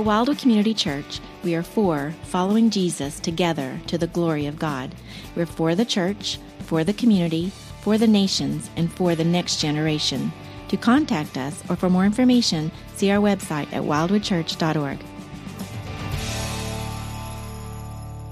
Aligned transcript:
At 0.00 0.06
Wildwood 0.06 0.38
Community 0.38 0.72
Church, 0.72 1.20
we 1.44 1.54
are 1.54 1.62
for 1.62 2.14
following 2.22 2.70
Jesus 2.70 3.20
together 3.20 3.78
to 3.88 3.98
the 3.98 4.06
glory 4.06 4.46
of 4.46 4.58
God. 4.58 4.94
We're 5.36 5.44
for 5.44 5.74
the 5.74 5.84
church, 5.84 6.38
for 6.60 6.84
the 6.84 6.94
community, 6.94 7.52
for 7.82 7.98
the 7.98 8.06
nations, 8.06 8.70
and 8.76 8.90
for 8.90 9.14
the 9.14 9.24
next 9.24 9.60
generation. 9.60 10.32
To 10.68 10.78
contact 10.78 11.36
us 11.36 11.62
or 11.68 11.76
for 11.76 11.90
more 11.90 12.06
information, 12.06 12.72
see 12.94 13.10
our 13.10 13.20
website 13.20 13.70
at 13.74 13.82
wildwoodchurch.org. 13.82 15.00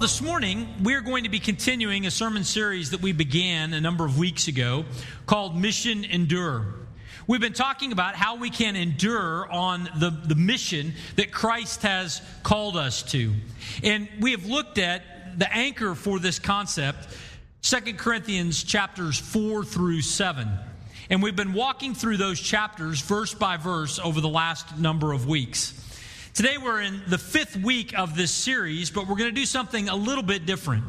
This 0.00 0.22
morning, 0.22 0.68
we're 0.82 1.02
going 1.02 1.24
to 1.24 1.30
be 1.30 1.38
continuing 1.38 2.06
a 2.06 2.10
sermon 2.10 2.44
series 2.44 2.92
that 2.92 3.02
we 3.02 3.12
began 3.12 3.74
a 3.74 3.80
number 3.82 4.06
of 4.06 4.18
weeks 4.18 4.48
ago 4.48 4.86
called 5.26 5.54
Mission 5.54 6.06
Endure. 6.06 6.77
We've 7.28 7.42
been 7.42 7.52
talking 7.52 7.92
about 7.92 8.14
how 8.14 8.36
we 8.36 8.48
can 8.48 8.74
endure 8.74 9.46
on 9.52 9.90
the, 9.98 10.08
the 10.08 10.34
mission 10.34 10.94
that 11.16 11.30
Christ 11.30 11.82
has 11.82 12.22
called 12.42 12.74
us 12.74 13.02
to. 13.12 13.34
And 13.82 14.08
we 14.18 14.30
have 14.30 14.46
looked 14.46 14.78
at 14.78 15.38
the 15.38 15.52
anchor 15.54 15.94
for 15.94 16.18
this 16.18 16.38
concept, 16.38 17.06
2 17.60 17.92
Corinthians 17.98 18.64
chapters 18.64 19.18
4 19.18 19.62
through 19.62 20.00
7. 20.00 20.48
And 21.10 21.22
we've 21.22 21.36
been 21.36 21.52
walking 21.52 21.94
through 21.94 22.16
those 22.16 22.40
chapters 22.40 23.02
verse 23.02 23.34
by 23.34 23.58
verse 23.58 23.98
over 23.98 24.22
the 24.22 24.28
last 24.30 24.78
number 24.78 25.12
of 25.12 25.28
weeks. 25.28 25.74
Today 26.32 26.56
we're 26.56 26.80
in 26.80 27.02
the 27.08 27.18
fifth 27.18 27.58
week 27.58 27.92
of 27.98 28.16
this 28.16 28.30
series, 28.30 28.90
but 28.90 29.06
we're 29.06 29.16
going 29.16 29.34
to 29.34 29.38
do 29.38 29.44
something 29.44 29.90
a 29.90 29.96
little 29.96 30.24
bit 30.24 30.46
different. 30.46 30.82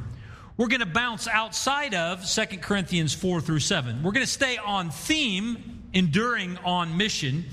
We're 0.56 0.68
going 0.68 0.80
to 0.80 0.86
bounce 0.86 1.28
outside 1.28 1.94
of 1.94 2.26
2 2.26 2.46
Corinthians 2.60 3.14
4 3.14 3.42
through 3.42 3.60
7. 3.60 4.04
We're 4.04 4.14
going 4.14 4.26
to 4.26 4.32
stay 4.32 4.58
on 4.58 4.90
theme, 4.90 5.79
enduring 5.94 6.58
on 6.66 6.98
mission, 6.98 7.46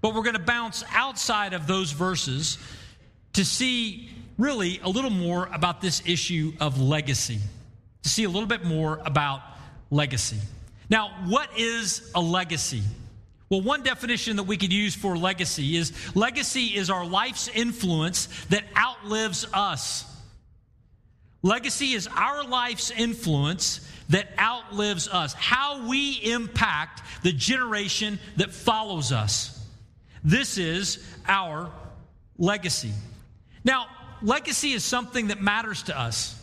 but 0.00 0.14
we're 0.14 0.22
going 0.22 0.34
to 0.34 0.38
bounce 0.38 0.84
outside 0.92 1.52
of 1.52 1.66
those 1.66 1.92
verses 1.92 2.58
to 3.34 3.44
see 3.44 4.10
really 4.38 4.80
a 4.82 4.88
little 4.88 5.10
more 5.10 5.48
about 5.52 5.80
this 5.80 6.02
issue 6.06 6.52
of 6.60 6.80
legacy, 6.80 7.38
to 8.02 8.08
see 8.08 8.24
a 8.24 8.28
little 8.28 8.48
bit 8.48 8.64
more 8.64 9.00
about 9.04 9.40
legacy. 9.90 10.38
Now, 10.88 11.10
what 11.26 11.50
is 11.58 12.10
a 12.14 12.20
legacy? 12.20 12.82
Well, 13.48 13.60
one 13.60 13.82
definition 13.82 14.36
that 14.36 14.44
we 14.44 14.56
could 14.56 14.72
use 14.72 14.94
for 14.94 15.16
legacy 15.16 15.76
is 15.76 15.92
legacy 16.16 16.76
is 16.76 16.90
our 16.90 17.06
life's 17.06 17.48
influence 17.48 18.26
that 18.46 18.64
outlives 18.76 19.46
us. 19.52 20.04
Legacy 21.42 21.92
is 21.92 22.08
our 22.08 22.44
life's 22.44 22.90
influence 22.90 23.88
that 24.08 24.28
outlives 24.38 25.08
us, 25.08 25.34
how 25.34 25.86
we 25.88 26.12
impact 26.22 27.02
the 27.22 27.32
generation 27.32 28.18
that 28.36 28.52
follows 28.52 29.12
us. 29.12 29.52
This 30.22 30.58
is 30.58 31.04
our 31.26 31.70
legacy. 32.38 32.92
Now, 33.64 33.86
legacy 34.22 34.72
is 34.72 34.84
something 34.84 35.28
that 35.28 35.40
matters 35.40 35.84
to 35.84 35.98
us, 35.98 36.34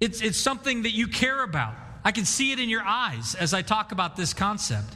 it's, 0.00 0.20
it's 0.20 0.38
something 0.38 0.82
that 0.82 0.92
you 0.92 1.08
care 1.08 1.42
about. 1.42 1.74
I 2.06 2.12
can 2.12 2.26
see 2.26 2.52
it 2.52 2.58
in 2.58 2.68
your 2.68 2.82
eyes 2.82 3.34
as 3.34 3.54
I 3.54 3.62
talk 3.62 3.92
about 3.92 4.14
this 4.16 4.34
concept. 4.34 4.94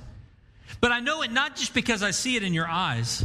But 0.80 0.92
I 0.92 1.00
know 1.00 1.22
it 1.22 1.32
not 1.32 1.56
just 1.56 1.72
because 1.72 2.02
I 2.02 2.10
see 2.10 2.36
it 2.36 2.42
in 2.42 2.52
your 2.52 2.68
eyes, 2.68 3.24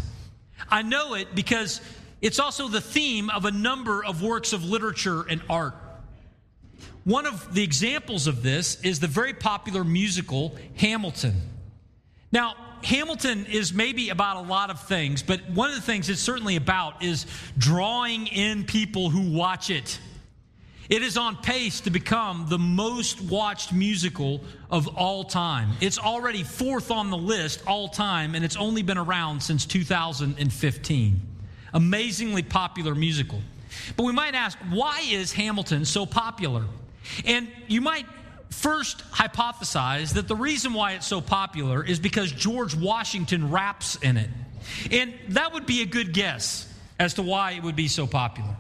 I 0.69 0.81
know 0.81 1.15
it 1.15 1.35
because 1.35 1.81
it's 2.21 2.39
also 2.39 2.69
the 2.69 2.79
theme 2.79 3.29
of 3.29 3.43
a 3.43 3.51
number 3.51 4.03
of 4.03 4.23
works 4.23 4.53
of 4.53 4.63
literature 4.63 5.23
and 5.29 5.41
art. 5.49 5.75
One 7.03 7.25
of 7.25 7.53
the 7.53 7.63
examples 7.63 8.27
of 8.27 8.43
this 8.43 8.79
is 8.81 8.99
the 8.99 9.07
very 9.07 9.33
popular 9.33 9.83
musical 9.83 10.55
Hamilton. 10.75 11.41
Now, 12.31 12.55
Hamilton 12.83 13.45
is 13.45 13.73
maybe 13.73 14.09
about 14.09 14.37
a 14.37 14.47
lot 14.47 14.69
of 14.69 14.81
things, 14.87 15.21
but 15.23 15.41
one 15.49 15.69
of 15.69 15.75
the 15.75 15.81
things 15.81 16.09
it's 16.09 16.21
certainly 16.21 16.55
about 16.55 17.03
is 17.03 17.25
drawing 17.57 18.27
in 18.27 18.63
people 18.65 19.09
who 19.09 19.31
watch 19.31 19.69
it. 19.69 19.99
It 20.89 21.01
is 21.01 21.17
on 21.17 21.37
pace 21.37 21.81
to 21.81 21.89
become 21.89 22.47
the 22.49 22.59
most 22.59 23.21
watched 23.21 23.71
musical 23.71 24.41
of 24.69 24.87
all 24.97 25.23
time. 25.23 25.71
It's 25.79 25.97
already 25.97 26.43
fourth 26.43 26.91
on 26.91 27.09
the 27.09 27.17
list 27.17 27.63
all 27.65 27.87
time, 27.87 28.35
and 28.35 28.43
it's 28.43 28.57
only 28.57 28.81
been 28.81 28.97
around 28.97 29.41
since 29.41 29.65
2015. 29.65 31.21
Amazingly 31.73 32.43
popular 32.43 32.95
musical. 32.95 33.41
But 33.95 34.03
we 34.03 34.11
might 34.11 34.35
ask, 34.35 34.57
why 34.69 35.01
is 35.09 35.31
Hamilton 35.31 35.85
so 35.85 36.05
popular? 36.05 36.65
And 37.25 37.47
you 37.67 37.81
might 37.81 38.05
first 38.49 38.99
hypothesize 39.11 40.13
that 40.13 40.27
the 40.27 40.35
reason 40.35 40.73
why 40.73 40.93
it's 40.93 41.07
so 41.07 41.21
popular 41.21 41.83
is 41.83 41.99
because 41.99 42.31
George 42.31 42.75
Washington 42.75 43.51
raps 43.51 43.95
in 43.97 44.17
it. 44.17 44.29
And 44.91 45.13
that 45.29 45.53
would 45.53 45.65
be 45.65 45.81
a 45.81 45.85
good 45.85 46.13
guess 46.13 46.71
as 46.99 47.15
to 47.15 47.21
why 47.21 47.51
it 47.51 47.63
would 47.63 47.75
be 47.75 47.87
so 47.87 48.07
popular. 48.07 48.55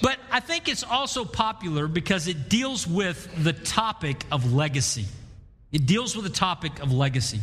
But 0.00 0.18
I 0.30 0.40
think 0.40 0.68
it's 0.68 0.84
also 0.84 1.24
popular 1.24 1.88
because 1.88 2.28
it 2.28 2.48
deals 2.48 2.86
with 2.86 3.28
the 3.42 3.52
topic 3.52 4.24
of 4.30 4.52
legacy. 4.52 5.06
It 5.72 5.86
deals 5.86 6.14
with 6.14 6.24
the 6.24 6.30
topic 6.30 6.80
of 6.80 6.92
legacy. 6.92 7.40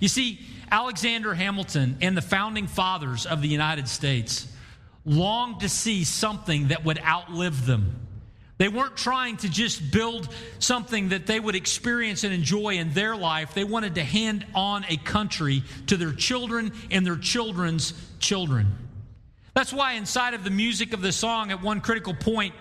You 0.00 0.08
see, 0.08 0.40
Alexander 0.70 1.34
Hamilton 1.34 1.98
and 2.00 2.16
the 2.16 2.22
founding 2.22 2.66
fathers 2.66 3.26
of 3.26 3.42
the 3.42 3.48
United 3.48 3.88
States 3.88 4.46
longed 5.04 5.60
to 5.60 5.68
see 5.68 6.04
something 6.04 6.68
that 6.68 6.84
would 6.84 6.98
outlive 6.98 7.66
them. 7.66 8.07
They 8.58 8.68
weren't 8.68 8.96
trying 8.96 9.36
to 9.38 9.48
just 9.48 9.92
build 9.92 10.28
something 10.58 11.10
that 11.10 11.26
they 11.26 11.38
would 11.38 11.54
experience 11.54 12.24
and 12.24 12.34
enjoy 12.34 12.74
in 12.74 12.92
their 12.92 13.16
life. 13.16 13.54
They 13.54 13.64
wanted 13.64 13.94
to 13.94 14.04
hand 14.04 14.44
on 14.52 14.84
a 14.88 14.96
country 14.96 15.62
to 15.86 15.96
their 15.96 16.12
children 16.12 16.72
and 16.90 17.06
their 17.06 17.16
children's 17.16 17.94
children. 18.18 18.66
That's 19.54 19.72
why, 19.72 19.92
inside 19.94 20.34
of 20.34 20.42
the 20.42 20.50
music 20.50 20.92
of 20.92 21.02
the 21.02 21.12
song, 21.12 21.52
at 21.52 21.62
one 21.62 21.80
critical 21.80 22.14
point, 22.14 22.54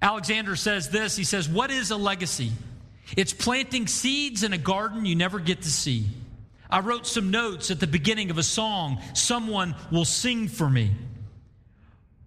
Alexander 0.00 0.56
says 0.56 0.88
this 0.88 1.14
He 1.14 1.24
says, 1.24 1.48
What 1.48 1.70
is 1.70 1.90
a 1.90 1.96
legacy? 1.96 2.52
It's 3.14 3.34
planting 3.34 3.86
seeds 3.86 4.42
in 4.42 4.54
a 4.54 4.58
garden 4.58 5.04
you 5.04 5.14
never 5.14 5.38
get 5.38 5.62
to 5.62 5.70
see. 5.70 6.06
I 6.70 6.80
wrote 6.80 7.06
some 7.06 7.30
notes 7.30 7.70
at 7.70 7.80
the 7.80 7.86
beginning 7.86 8.30
of 8.30 8.38
a 8.38 8.42
song 8.42 9.02
someone 9.12 9.74
will 9.90 10.06
sing 10.06 10.48
for 10.48 10.70
me. 10.70 10.92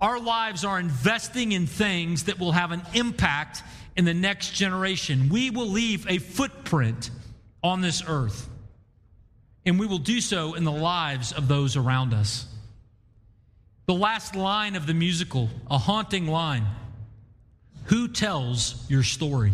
Our 0.02 0.20
lives 0.20 0.66
are 0.66 0.80
investing 0.80 1.54
in 1.54 1.68
things 1.68 2.26
that 2.26 2.40
will 2.40 2.52
have 2.52 2.72
an 2.72 2.82
impact 2.94 3.64
in 3.96 4.06
the 4.06 4.14
next 4.14 4.52
generation. 4.52 5.30
We 5.30 5.50
will 5.50 5.70
leave 5.70 6.06
a 6.10 6.18
footprint 6.18 7.10
on 7.64 7.82
this 7.82 8.04
earth, 8.06 8.50
and 9.66 9.80
we 9.80 9.88
will 9.88 10.00
do 10.00 10.20
so 10.22 10.54
in 10.54 10.64
the 10.64 10.72
lives 10.72 11.32
of 11.32 11.48
those 11.48 11.78
around 11.78 12.14
us. 12.14 12.46
The 13.88 13.94
last 13.94 14.36
line 14.36 14.76
of 14.76 14.88
the 14.88 14.94
musical, 14.94 15.50
a 15.70 15.78
haunting 15.78 16.28
line 16.28 16.66
Who 17.86 18.08
tells 18.08 18.84
your 18.90 19.04
story? 19.04 19.54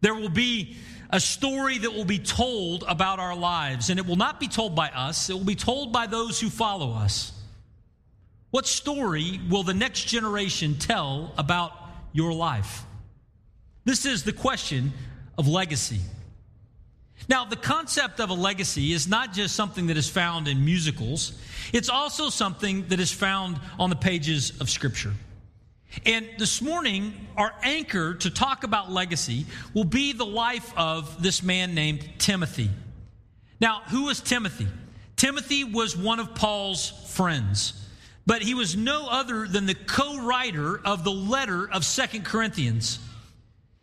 There 0.00 0.14
will 0.14 0.30
be 0.30 0.76
a 1.10 1.20
story 1.20 1.78
that 1.78 1.92
will 1.92 2.04
be 2.04 2.18
told 2.18 2.84
about 2.88 3.20
our 3.20 3.36
lives, 3.36 3.88
and 3.88 3.98
it 3.98 4.06
will 4.06 4.16
not 4.16 4.40
be 4.40 4.48
told 4.48 4.74
by 4.74 4.88
us, 4.88 5.30
it 5.30 5.34
will 5.34 5.44
be 5.44 5.54
told 5.54 5.92
by 5.92 6.06
those 6.06 6.40
who 6.40 6.50
follow 6.50 6.92
us. 6.92 7.32
What 8.50 8.66
story 8.66 9.40
will 9.48 9.62
the 9.62 9.74
next 9.74 10.04
generation 10.04 10.76
tell 10.78 11.32
about 11.38 11.72
your 12.12 12.32
life? 12.32 12.84
This 13.84 14.04
is 14.04 14.24
the 14.24 14.32
question 14.32 14.92
of 15.38 15.46
legacy. 15.46 16.00
Now, 17.28 17.44
the 17.44 17.56
concept 17.56 18.18
of 18.18 18.30
a 18.30 18.34
legacy 18.34 18.92
is 18.92 19.06
not 19.06 19.32
just 19.32 19.54
something 19.54 19.86
that 19.86 19.96
is 19.96 20.08
found 20.08 20.48
in 20.48 20.64
musicals, 20.64 21.32
it's 21.72 21.88
also 21.88 22.28
something 22.28 22.88
that 22.88 22.98
is 22.98 23.12
found 23.12 23.60
on 23.78 23.90
the 23.90 23.96
pages 23.96 24.60
of 24.60 24.68
Scripture. 24.68 25.12
And 26.06 26.28
this 26.38 26.62
morning, 26.62 27.14
our 27.36 27.52
anchor 27.62 28.14
to 28.14 28.30
talk 28.30 28.64
about 28.64 28.90
legacy 28.90 29.46
will 29.74 29.84
be 29.84 30.12
the 30.12 30.26
life 30.26 30.72
of 30.76 31.22
this 31.22 31.42
man 31.42 31.74
named 31.74 32.08
Timothy. 32.18 32.70
Now, 33.60 33.82
who 33.88 34.04
was 34.04 34.20
Timothy? 34.20 34.68
Timothy 35.16 35.64
was 35.64 35.96
one 35.96 36.20
of 36.20 36.34
Paul's 36.34 36.90
friends, 37.08 37.79
but 38.26 38.42
he 38.42 38.54
was 38.54 38.76
no 38.76 39.08
other 39.08 39.46
than 39.46 39.66
the 39.66 39.74
co 39.74 40.20
writer 40.22 40.80
of 40.84 41.04
the 41.04 41.12
letter 41.12 41.68
of 41.68 41.84
Second 41.84 42.24
Corinthians. 42.24 42.98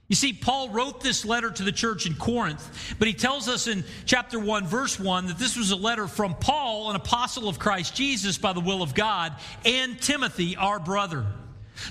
You 0.08 0.16
see, 0.16 0.32
Paul 0.32 0.70
wrote 0.70 1.02
this 1.02 1.26
letter 1.26 1.52
to 1.52 1.64
the 1.64 1.72
church 1.72 2.06
in 2.06 2.14
Corinth, 2.14 2.96
but 2.98 3.10
he 3.10 3.14
tells 3.14 3.50
us 3.50 3.68
in 3.68 3.84
chapter 4.06 4.40
1, 4.40 4.66
verse 4.66 4.98
1, 4.98 5.28
that 5.28 5.38
this 5.38 5.58
was 5.58 5.72
a 5.72 5.76
letter 5.76 6.08
from 6.08 6.34
Paul, 6.36 6.90
an 6.90 6.96
apostle 6.96 7.50
of 7.50 7.60
Christ 7.60 7.94
Jesus 7.94 8.38
by 8.38 8.54
the 8.54 8.62
will 8.62 8.82
of 8.82 8.94
God, 8.96 9.36
and 9.66 10.00
Timothy, 10.02 10.56
our 10.56 10.80
brother. 10.80 11.26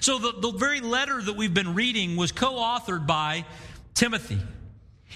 So 0.01 0.19
the, 0.19 0.33
the 0.41 0.53
very 0.53 0.81
letter 0.81 1.21
that 1.21 1.37
we've 1.37 1.53
been 1.53 1.75
reading 1.75 2.17
was 2.17 2.33
co 2.33 2.55
authored 2.55 3.07
by 3.07 3.45
Timothy. 3.95 4.39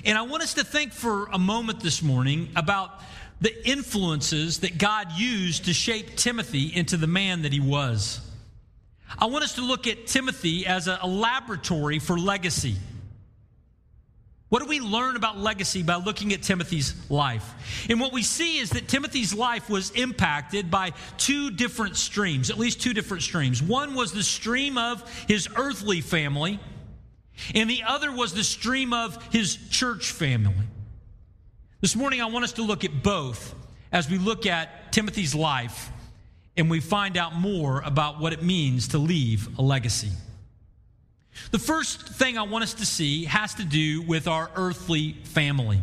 And 0.04 0.16
I 0.16 0.22
want 0.22 0.42
us 0.42 0.54
to 0.54 0.64
think 0.64 0.92
for 0.92 1.26
a 1.26 1.38
moment 1.38 1.80
this 1.80 2.02
morning 2.02 2.50
about 2.54 3.00
the 3.40 3.68
influences 3.68 4.60
that 4.60 4.78
God 4.78 5.12
used 5.12 5.64
to 5.64 5.72
shape 5.72 6.16
Timothy 6.16 6.74
into 6.74 6.96
the 6.96 7.06
man 7.06 7.42
that 7.42 7.52
he 7.52 7.60
was. 7.60 8.20
I 9.18 9.26
want 9.26 9.44
us 9.44 9.54
to 9.54 9.62
look 9.62 9.86
at 9.86 10.06
Timothy 10.06 10.66
as 10.66 10.86
a, 10.86 10.98
laboratory 11.06 11.98
for 11.98 12.18
legacy. 12.18 12.76
What 14.50 14.62
do 14.62 14.68
we 14.68 14.80
learn 14.80 15.16
about 15.16 15.38
legacy 15.38 15.82
by 15.82 15.96
looking 15.96 16.32
at 16.32 16.42
Timothy's 16.42 16.94
life? 17.08 17.86
And 17.88 18.00
what 18.00 18.12
we 18.12 18.22
see 18.22 18.58
is 18.58 18.70
that 18.70 18.88
Timothy's 18.88 19.32
life 19.32 19.70
was 19.70 19.90
impacted 19.92 20.70
by 20.70 20.92
two 21.18 21.50
different 21.52 21.96
streams, 21.96 22.50
at 22.50 22.58
least 22.58 22.80
two 22.80 22.92
different 22.92 23.22
streams. 23.22 23.62
One 23.62 23.94
was 23.94 24.12
the 24.12 24.24
stream 24.24 24.76
of 24.76 25.08
his 25.28 25.48
earthly 25.56 26.00
family, 26.00 26.58
and 27.54 27.70
the 27.70 27.84
other 27.84 28.10
was 28.10 28.34
the 28.34 28.44
stream 28.44 28.92
of 28.92 29.22
his 29.32 29.56
church 29.70 30.10
family. 30.10 30.66
This 31.80 31.96
morning, 31.96 32.20
I 32.20 32.26
want 32.26 32.44
us 32.44 32.52
to 32.52 32.62
look 32.62 32.84
at 32.84 33.02
both 33.02 33.54
as 33.90 34.10
we 34.10 34.18
look 34.18 34.44
at 34.44 34.92
Timothy's 34.92 35.34
life 35.34 35.90
and 36.54 36.68
we 36.68 36.78
find 36.78 37.16
out 37.16 37.34
more 37.34 37.80
about 37.80 38.20
what 38.20 38.34
it 38.34 38.42
means 38.42 38.88
to 38.88 38.98
leave 38.98 39.48
a 39.58 39.62
legacy. 39.62 40.10
The 41.52 41.58
first 41.58 42.06
thing 42.06 42.36
I 42.36 42.42
want 42.42 42.64
us 42.64 42.74
to 42.74 42.86
see 42.86 43.24
has 43.24 43.54
to 43.54 43.64
do 43.64 44.02
with 44.02 44.28
our 44.28 44.50
earthly 44.56 45.12
family. 45.24 45.80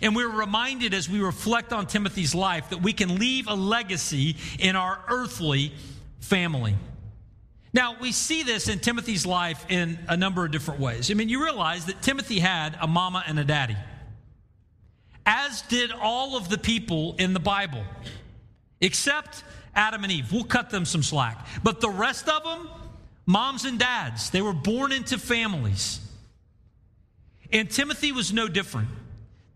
And 0.00 0.16
we're 0.16 0.30
reminded 0.30 0.94
as 0.94 1.10
we 1.10 1.20
reflect 1.20 1.74
on 1.74 1.86
Timothy's 1.86 2.34
life 2.34 2.70
that 2.70 2.80
we 2.80 2.94
can 2.94 3.16
leave 3.16 3.46
a 3.46 3.54
legacy 3.54 4.36
in 4.58 4.76
our 4.76 4.98
earthly 5.08 5.74
family. 6.20 6.74
Now, 7.74 7.96
we 8.00 8.12
see 8.12 8.44
this 8.44 8.68
in 8.68 8.78
Timothy's 8.78 9.26
life 9.26 9.66
in 9.68 9.98
a 10.08 10.16
number 10.16 10.42
of 10.46 10.52
different 10.52 10.80
ways. 10.80 11.10
I 11.10 11.14
mean, 11.14 11.28
you 11.28 11.42
realize 11.42 11.84
that 11.84 12.00
Timothy 12.00 12.38
had 12.38 12.78
a 12.80 12.86
mama 12.86 13.22
and 13.26 13.38
a 13.38 13.44
daddy, 13.44 13.76
as 15.26 15.62
did 15.62 15.90
all 15.92 16.36
of 16.36 16.48
the 16.48 16.58
people 16.58 17.14
in 17.18 17.32
the 17.32 17.40
Bible, 17.40 17.82
except 18.80 19.44
Adam 19.74 20.04
and 20.04 20.12
Eve. 20.12 20.32
We'll 20.32 20.44
cut 20.44 20.70
them 20.70 20.84
some 20.84 21.02
slack. 21.02 21.46
But 21.62 21.80
the 21.80 21.88
rest 21.88 22.28
of 22.28 22.44
them, 22.44 22.68
moms 23.26 23.64
and 23.64 23.78
dads. 23.78 24.30
They 24.30 24.42
were 24.42 24.52
born 24.52 24.92
into 24.92 25.18
families. 25.18 26.00
And 27.52 27.70
Timothy 27.70 28.12
was 28.12 28.32
no 28.32 28.48
different. 28.48 28.88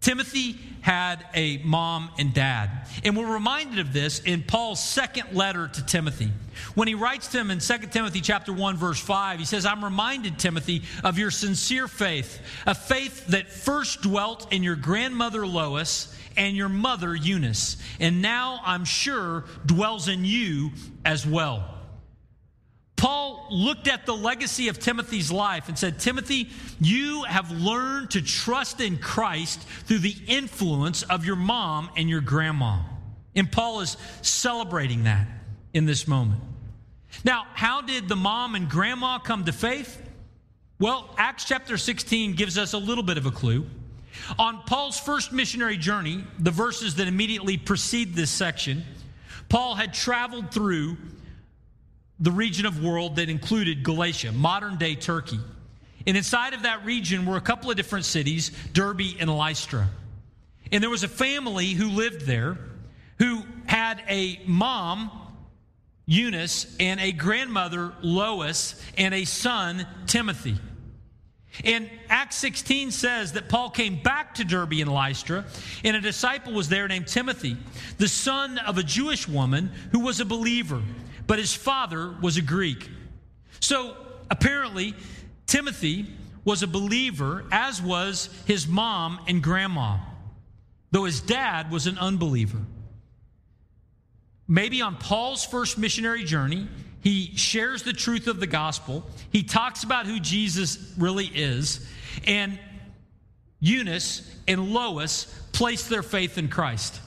Timothy 0.08 0.58
had 0.81 1.22
a 1.34 1.58
mom 1.58 2.08
and 2.19 2.32
dad. 2.32 2.70
And 3.05 3.14
we're 3.14 3.31
reminded 3.31 3.78
of 3.78 3.93
this 3.93 4.20
in 4.20 4.43
Paul's 4.43 4.82
second 4.82 5.34
letter 5.34 5.69
to 5.69 5.84
Timothy. 5.84 6.32
When 6.75 6.88
he 6.88 6.94
writes 6.94 7.28
to 7.28 7.38
him 7.38 7.50
in 7.50 7.58
2 7.58 7.90
Timothy 7.90 8.22
chapter 8.22 8.50
1 8.50 8.78
verse 8.78 8.99
5, 8.99 9.38
he 9.38 9.44
says, 9.44 9.66
"I'm 9.66 9.84
reminded 9.84 10.38
Timothy 10.38 10.82
of 11.05 11.19
your 11.19 11.31
sincere 11.31 11.88
faith, 11.88 12.40
a 12.64 12.75
faith 12.75 13.26
that 13.26 13.52
first 13.52 14.00
dwelt 14.00 14.50
in 14.50 14.62
your 14.62 14.76
grandmother 14.76 15.46
Lois 15.46 16.16
and 16.38 16.56
your 16.56 16.70
mother 16.70 17.14
Eunice, 17.14 17.76
and 18.00 18.22
now 18.22 18.62
I'm 18.64 18.87
sure 18.87 19.44
dwells 19.66 20.08
in 20.08 20.25
you 20.25 20.72
as 21.04 21.26
well." 21.26 21.77
Paul 22.99 23.47
looked 23.50 23.87
at 23.87 24.06
the 24.06 24.15
legacy 24.15 24.67
of 24.67 24.81
Timothy's 24.81 25.31
life 25.31 25.69
and 25.69 25.79
said, 25.79 26.00
Timothy, 26.00 26.50
you 26.81 27.23
have 27.23 27.49
learned 27.53 28.11
to 28.11 28.21
trust 28.21 28.81
in 28.81 28.99
Christ 28.99 29.62
through 29.85 30.00
the 30.00 30.17
influence 30.27 31.05
of 31.05 31.25
your 31.25 31.37
mom 31.37 31.91
and 31.97 32.11
your 32.11 32.21
grandma. 32.21 32.81
And 33.37 33.50
Paul 33.50 33.83
is 33.83 33.97
celebrating 34.23 35.05
that 35.05 35.29
in 35.73 35.87
this 35.87 36.09
moment. 36.09 36.43
Now, 37.25 37.45
how 37.55 37.83
did 37.83 38.09
the 38.09 38.17
mom 38.17 38.56
and 38.56 38.69
grandma 38.69 39.21
come 39.21 39.45
to 39.45 39.53
faith? 39.53 40.03
Well, 40.81 41.09
Acts 41.17 41.45
chapter 41.45 41.79
16 41.79 42.35
gives 42.35 42.59
us 42.59 42.73
a 42.73 42.79
little 42.79 43.05
bit 43.05 43.17
of 43.17 43.27
a 43.27 43.31
clue. 43.31 43.65
On 44.41 44.61
Paul's 44.67 44.99
first 44.99 45.33
missionary 45.33 45.77
journey, 45.77 46.25
the 46.41 46.50
verses 46.50 46.97
that 46.97 47.06
immediately 47.06 47.59
precede 47.59 48.15
this 48.15 48.31
section, 48.31 48.83
Paul 49.49 49.77
had 49.77 49.95
traveled 49.95 50.50
through 50.50 50.97
the 52.20 52.32
region 52.32 52.67
of 52.67 52.82
world 52.82 53.17
that 53.17 53.29
included 53.29 53.82
Galatia, 53.82 54.32
modern 54.32 54.76
day 54.76 54.94
Turkey. 54.94 55.38
And 56.06 56.17
inside 56.17 56.55
of 56.55 56.62
that 56.62 56.85
region 56.85 57.26
were 57.26 57.37
a 57.37 57.41
couple 57.41 57.70
of 57.70 57.76
different 57.76 58.05
cities, 58.05 58.50
Derbe 58.73 59.17
and 59.20 59.31
Lystra. 59.31 59.88
And 60.73 60.82
there 60.82 60.91
was 60.91 61.05
a 61.05 61.09
family 61.09 61.73
who 61.73 61.88
lived 61.88 62.23
there 62.23 62.59
who 63.19 63.43
had 63.67 64.03
a 64.09 64.41
mom, 64.47 65.11
Eunice, 66.06 66.76
and 66.79 67.00
a 67.00 67.12
grandmother, 67.12 67.93
Lois, 68.00 68.81
and 68.97 69.12
a 69.12 69.25
son, 69.25 69.87
Timothy. 70.06 70.56
And 71.64 71.91
Acts 72.09 72.37
16 72.37 72.93
says 72.93 73.32
that 73.32 73.49
Paul 73.49 73.71
came 73.71 74.00
back 74.00 74.35
to 74.37 74.44
Derbe 74.44 74.75
and 74.75 74.93
Lystra, 74.93 75.44
and 75.82 75.97
a 75.97 76.00
disciple 76.00 76.53
was 76.53 76.69
there 76.69 76.87
named 76.87 77.09
Timothy, 77.09 77.56
the 77.99 78.09
son 78.09 78.59
of 78.59 78.79
a 78.79 78.82
Jewish 78.82 79.26
woman 79.26 79.73
who 79.91 80.00
was 80.00 80.21
a 80.21 80.25
believer 80.25 80.82
but 81.28 81.38
his 81.38 81.54
father 81.54 82.16
was 82.20 82.36
a 82.36 82.42
Greek. 82.42 82.90
So 83.60 83.94
apparently, 84.30 84.94
Timothy 85.46 86.06
was 86.44 86.62
a 86.62 86.66
believer, 86.66 87.44
as 87.52 87.80
was 87.80 88.30
his 88.46 88.66
mom 88.66 89.20
and 89.28 89.42
grandma, 89.42 89.98
though 90.90 91.04
his 91.04 91.20
dad 91.20 91.70
was 91.70 91.86
an 91.86 91.98
unbeliever. 91.98 92.58
Maybe 94.48 94.80
on 94.80 94.96
Paul's 94.96 95.44
first 95.44 95.76
missionary 95.76 96.25
journey, 96.25 96.66
he 97.02 97.36
shares 97.36 97.82
the 97.82 97.92
truth 97.92 98.26
of 98.26 98.40
the 98.40 98.46
gospel. 98.46 99.04
He 99.30 99.42
talks 99.42 99.84
about 99.84 100.06
who 100.06 100.19
Jesus 100.19 100.94
really 100.96 101.26
is. 101.26 101.86
And 102.26 102.58
Eunice 103.60 104.34
and 104.48 104.72
Lois 104.72 105.26
place 105.52 105.86
their 105.86 106.02
faith 106.02 106.38
in 106.38 106.48
Christ. 106.48 106.98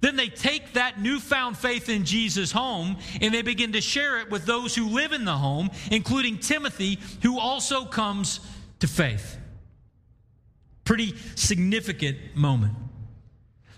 Then 0.00 0.16
they 0.16 0.28
take 0.28 0.74
that 0.74 1.00
newfound 1.00 1.56
faith 1.56 1.88
in 1.88 2.04
Jesus 2.04 2.52
home 2.52 2.98
and 3.20 3.34
they 3.34 3.42
begin 3.42 3.72
to 3.72 3.80
share 3.80 4.20
it 4.20 4.30
with 4.30 4.46
those 4.46 4.74
who 4.74 4.88
live 4.88 5.12
in 5.12 5.24
the 5.24 5.36
home, 5.36 5.70
including 5.90 6.38
Timothy, 6.38 6.98
who 7.22 7.38
also 7.38 7.84
comes 7.84 8.40
to 8.80 8.86
faith. 8.86 9.36
Pretty 10.84 11.14
significant 11.34 12.18
moment. 12.34 12.74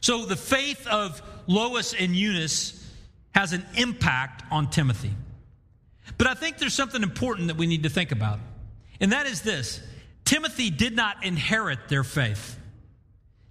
So 0.00 0.26
the 0.26 0.37
faith 0.37 0.87
of 0.87 1.22
Lois 1.46 1.94
and 1.94 2.14
Eunice 2.14 2.76
has 3.34 3.52
an 3.52 3.64
impact 3.76 4.44
on 4.50 4.70
Timothy. 4.70 5.12
But 6.19 6.26
I 6.26 6.34
think 6.34 6.58
there's 6.58 6.75
something 6.75 7.02
important 7.02 7.49
that 7.49 7.56
we 7.56 7.67
need 7.67 7.84
to 7.84 7.88
think 7.88 8.12
about, 8.12 8.40
and 9.00 9.12
that 9.12 9.26
is 9.26 9.43
this 9.43 9.81
Timothy 10.25 10.70
did 10.70 10.94
not 10.94 11.25
inherit 11.25 11.88
their 11.88 12.05
faith. 12.05 12.58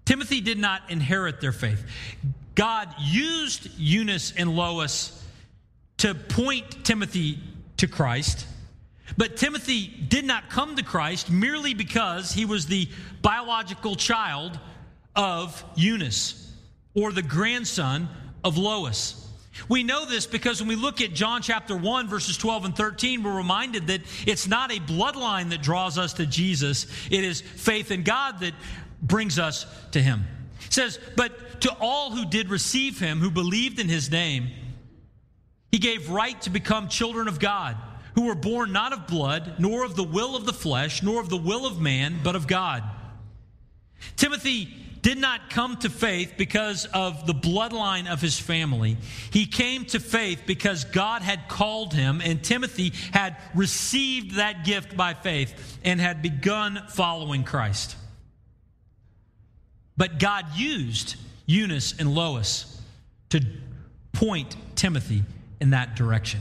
Timothy 0.05 0.41
did 0.41 0.57
not 0.57 0.89
inherit 0.89 1.39
their 1.39 1.51
faith. 1.51 1.83
God 2.59 2.93
used 2.99 3.69
Eunice 3.79 4.33
and 4.35 4.53
Lois 4.53 5.25
to 5.99 6.13
point 6.13 6.83
Timothy 6.83 7.39
to 7.77 7.87
Christ. 7.87 8.45
But 9.15 9.37
Timothy 9.37 9.87
did 9.87 10.25
not 10.25 10.49
come 10.49 10.75
to 10.75 10.83
Christ 10.83 11.31
merely 11.31 11.73
because 11.73 12.33
he 12.33 12.43
was 12.43 12.65
the 12.65 12.89
biological 13.21 13.95
child 13.95 14.59
of 15.15 15.63
Eunice 15.77 16.53
or 16.93 17.13
the 17.13 17.21
grandson 17.21 18.09
of 18.43 18.57
Lois. 18.57 19.25
We 19.69 19.83
know 19.83 20.05
this 20.05 20.27
because 20.27 20.59
when 20.59 20.67
we 20.67 20.75
look 20.75 20.99
at 20.99 21.13
John 21.13 21.41
chapter 21.41 21.77
1, 21.77 22.09
verses 22.09 22.35
12 22.35 22.65
and 22.65 22.75
13, 22.75 23.23
we're 23.23 23.37
reminded 23.37 23.87
that 23.87 24.01
it's 24.27 24.49
not 24.49 24.69
a 24.69 24.81
bloodline 24.81 25.51
that 25.51 25.61
draws 25.61 25.97
us 25.97 26.11
to 26.15 26.25
Jesus, 26.25 26.87
it 27.09 27.23
is 27.23 27.39
faith 27.39 27.89
in 27.89 28.03
God 28.03 28.41
that 28.41 28.53
brings 29.01 29.39
us 29.39 29.65
to 29.91 30.01
him. 30.01 30.25
It 30.65 30.73
says, 30.73 30.99
But 31.15 31.61
to 31.61 31.75
all 31.79 32.11
who 32.11 32.25
did 32.25 32.49
receive 32.49 32.99
him, 32.99 33.19
who 33.19 33.31
believed 33.31 33.79
in 33.79 33.89
his 33.89 34.11
name, 34.11 34.49
he 35.71 35.77
gave 35.77 36.09
right 36.09 36.39
to 36.41 36.49
become 36.49 36.87
children 36.87 37.27
of 37.27 37.39
God, 37.39 37.77
who 38.15 38.25
were 38.25 38.35
born 38.35 38.71
not 38.71 38.93
of 38.93 39.07
blood, 39.07 39.55
nor 39.59 39.83
of 39.85 39.95
the 39.95 40.03
will 40.03 40.35
of 40.35 40.45
the 40.45 40.53
flesh, 40.53 41.03
nor 41.03 41.21
of 41.21 41.29
the 41.29 41.37
will 41.37 41.65
of 41.65 41.79
man, 41.79 42.19
but 42.23 42.35
of 42.35 42.47
God. 42.47 42.83
Timothy 44.15 44.73
did 45.01 45.17
not 45.17 45.49
come 45.49 45.77
to 45.77 45.89
faith 45.89 46.33
because 46.37 46.85
of 46.85 47.25
the 47.25 47.33
bloodline 47.33 48.11
of 48.11 48.21
his 48.21 48.37
family. 48.37 48.97
He 49.31 49.45
came 49.45 49.85
to 49.85 49.99
faith 49.99 50.43
because 50.45 50.83
God 50.83 51.21
had 51.21 51.47
called 51.47 51.93
him, 51.93 52.21
and 52.23 52.43
Timothy 52.43 52.93
had 53.13 53.37
received 53.55 54.35
that 54.35 54.65
gift 54.65 54.97
by 54.97 55.13
faith 55.13 55.79
and 55.83 56.01
had 56.01 56.21
begun 56.21 56.83
following 56.89 57.43
Christ. 57.43 57.95
But 59.99 60.17
God 60.17 60.55
used 60.55 61.17
Eunice 61.45 61.99
and 61.99 62.15
Lois 62.15 62.81
to 63.31 63.45
point 64.13 64.55
Timothy 64.75 65.23
in 65.59 65.71
that 65.71 65.97
direction. 65.97 66.39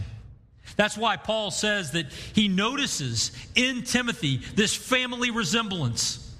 That's 0.77 0.97
why 0.97 1.17
Paul 1.17 1.51
says 1.51 1.91
that 1.91 2.07
he 2.07 2.47
notices 2.47 3.33
in 3.57 3.83
Timothy 3.83 4.37
this 4.55 4.77
family 4.77 5.33
resemblance 5.33 6.33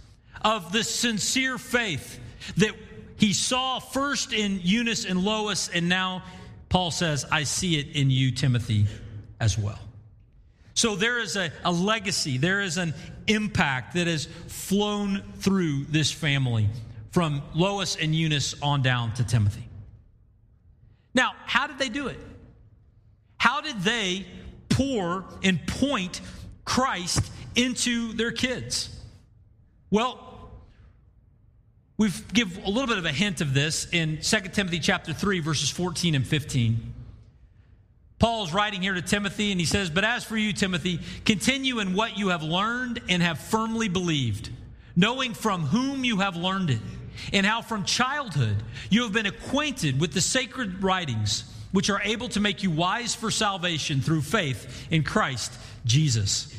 of 0.43 0.71
this 0.71 0.89
sincere 0.89 1.59
faith 1.59 2.21
that 2.59 2.71
he 3.17 3.33
saw 3.33 3.81
first 3.81 4.33
in 4.33 4.61
Eunice 4.63 5.05
and 5.05 5.25
Lois, 5.25 5.69
and 5.69 5.89
now 5.89 6.23
Paul 6.69 6.93
says, 6.93 7.27
I 7.33 7.43
see 7.43 7.81
it 7.81 7.97
in 7.97 8.13
you, 8.13 8.31
Timothy, 8.31 8.87
as 9.41 9.59
well. 9.59 9.81
So 10.75 10.95
there 10.95 11.19
is 11.19 11.35
a, 11.35 11.51
a 11.65 11.73
legacy, 11.73 12.39
there 12.39 12.61
is 12.61 12.77
an 12.77 12.95
impact 13.27 13.95
that 13.95 14.07
has 14.07 14.27
flown 14.47 15.25
through 15.39 15.87
this 15.87 16.13
family 16.13 16.69
from 17.11 17.43
Lois 17.55 17.97
and 17.97 18.15
Eunice 18.15 18.55
on 18.63 18.83
down 18.83 19.15
to 19.15 19.25
Timothy. 19.25 19.65
Now, 21.15 21.33
how 21.47 21.67
did 21.67 21.79
they 21.79 21.89
do 21.89 22.09
it? 22.09 22.19
How 23.39 23.61
did 23.61 23.81
they 23.81 24.27
pour 24.69 25.25
and 25.43 25.65
point 25.67 26.21
Christ 26.65 27.31
into 27.55 28.13
their 28.13 28.31
kids? 28.33 28.91
Well, 29.91 30.25
We 31.97 32.11
give 32.33 32.65
a 32.65 32.71
little 32.71 32.87
bit 32.87 32.99
of 32.99 33.07
a 33.07 33.13
hint 33.13 33.41
of 33.41 33.55
this 33.55 33.89
in 33.91 34.19
2 34.23 34.41
Timothy 34.53 34.79
chapter 34.79 35.13
3 35.13 35.41
verses 35.41 35.69
14 35.69 36.15
and 36.15 36.25
15. 36.25 36.95
Paul's 38.21 38.53
writing 38.53 38.83
here 38.83 38.95
to 38.95 39.03
Timothy 39.03 39.51
and 39.51 39.59
he 39.61 39.67
says, 39.67 39.91
"But 39.91 40.05
as 40.05 40.23
for 40.23 40.37
you, 40.37 40.53
Timothy, 40.53 41.01
continue 41.25 41.81
in 41.81 41.95
what 41.95 42.17
you 42.17 42.29
have 42.29 42.45
learned 42.45 43.01
and 43.09 43.21
have 43.21 43.41
firmly 43.41 43.89
believed, 43.89 44.51
knowing 44.95 45.35
from 45.35 45.67
whom 45.67 46.05
you 46.05 46.19
have 46.19 46.37
learned 46.37 46.71
it, 46.71 46.81
and 47.33 47.45
how 47.45 47.63
from 47.63 47.85
childhood 47.85 48.57
you 48.91 49.03
have 49.03 49.13
been 49.13 49.27
acquainted 49.27 50.01
with 50.01 50.13
the 50.13 50.21
sacred 50.21 50.83
writings, 50.83 51.45
which 51.73 51.91
are 51.91 52.01
able 52.03 52.29
to 52.31 52.41
make 52.41 52.63
you 52.63 52.71
wise 52.71 53.15
for 53.15 53.31
salvation 53.31 54.01
through 54.01 54.23
faith 54.23 54.87
in 54.91 55.03
Christ 55.03 55.53
Jesus." 55.85 56.55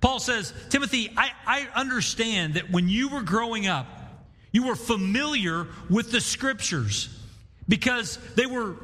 Paul 0.00 0.20
says, 0.20 0.52
Timothy, 0.68 1.10
I, 1.16 1.30
I 1.46 1.68
understand 1.74 2.54
that 2.54 2.70
when 2.70 2.88
you 2.88 3.08
were 3.08 3.22
growing 3.22 3.66
up, 3.66 3.86
you 4.52 4.66
were 4.66 4.76
familiar 4.76 5.66
with 5.90 6.12
the 6.12 6.20
scriptures 6.20 7.08
because 7.68 8.18
they 8.36 8.46
were 8.46 8.76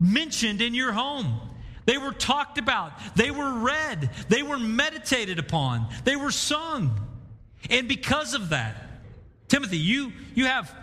mentioned 0.00 0.60
in 0.60 0.74
your 0.74 0.92
home. 0.92 1.40
They 1.86 1.98
were 1.98 2.12
talked 2.12 2.58
about. 2.58 2.92
They 3.14 3.30
were 3.30 3.52
read. 3.60 4.10
They 4.28 4.42
were 4.42 4.58
meditated 4.58 5.38
upon. 5.38 5.86
They 6.04 6.16
were 6.16 6.30
sung. 6.30 6.98
And 7.70 7.88
because 7.88 8.34
of 8.34 8.50
that, 8.50 8.74
Timothy, 9.54 9.78
you, 9.78 10.12
you 10.34 10.46
have 10.46 10.74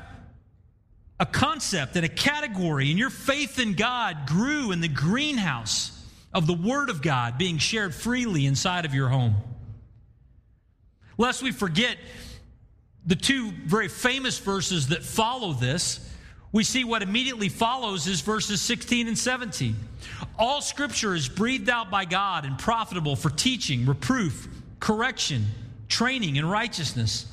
a 1.19 1.25
concept 1.25 1.97
and 1.97 2.05
a 2.05 2.07
category, 2.07 2.89
and 2.89 2.97
your 2.97 3.09
faith 3.09 3.59
in 3.59 3.73
God 3.73 4.25
grew 4.25 4.71
in 4.71 4.79
the 4.79 4.87
greenhouse 4.87 5.91
of 6.33 6.47
the 6.47 6.53
Word 6.53 6.89
of 6.89 7.01
God 7.01 7.37
being 7.37 7.57
shared 7.57 7.93
freely 7.93 8.45
inside 8.45 8.85
of 8.85 8.93
your 8.93 9.09
home. 9.09 9.35
Lest 11.17 11.43
we 11.43 11.51
forget 11.51 11.97
the 13.05 13.17
two 13.17 13.51
very 13.65 13.89
famous 13.89 14.39
verses 14.39 14.87
that 14.87 15.03
follow 15.03 15.51
this, 15.51 16.09
we 16.53 16.63
see 16.63 16.85
what 16.85 17.03
immediately 17.03 17.49
follows 17.49 18.07
is 18.07 18.21
verses 18.21 18.61
16 18.61 19.09
and 19.09 19.17
17. 19.17 19.75
All 20.39 20.61
scripture 20.61 21.13
is 21.13 21.27
breathed 21.27 21.67
out 21.67 21.91
by 21.91 22.05
God 22.05 22.45
and 22.45 22.57
profitable 22.57 23.17
for 23.17 23.31
teaching, 23.31 23.85
reproof, 23.85 24.47
correction, 24.79 25.47
training 25.89 26.37
in 26.37 26.45
righteousness, 26.45 27.25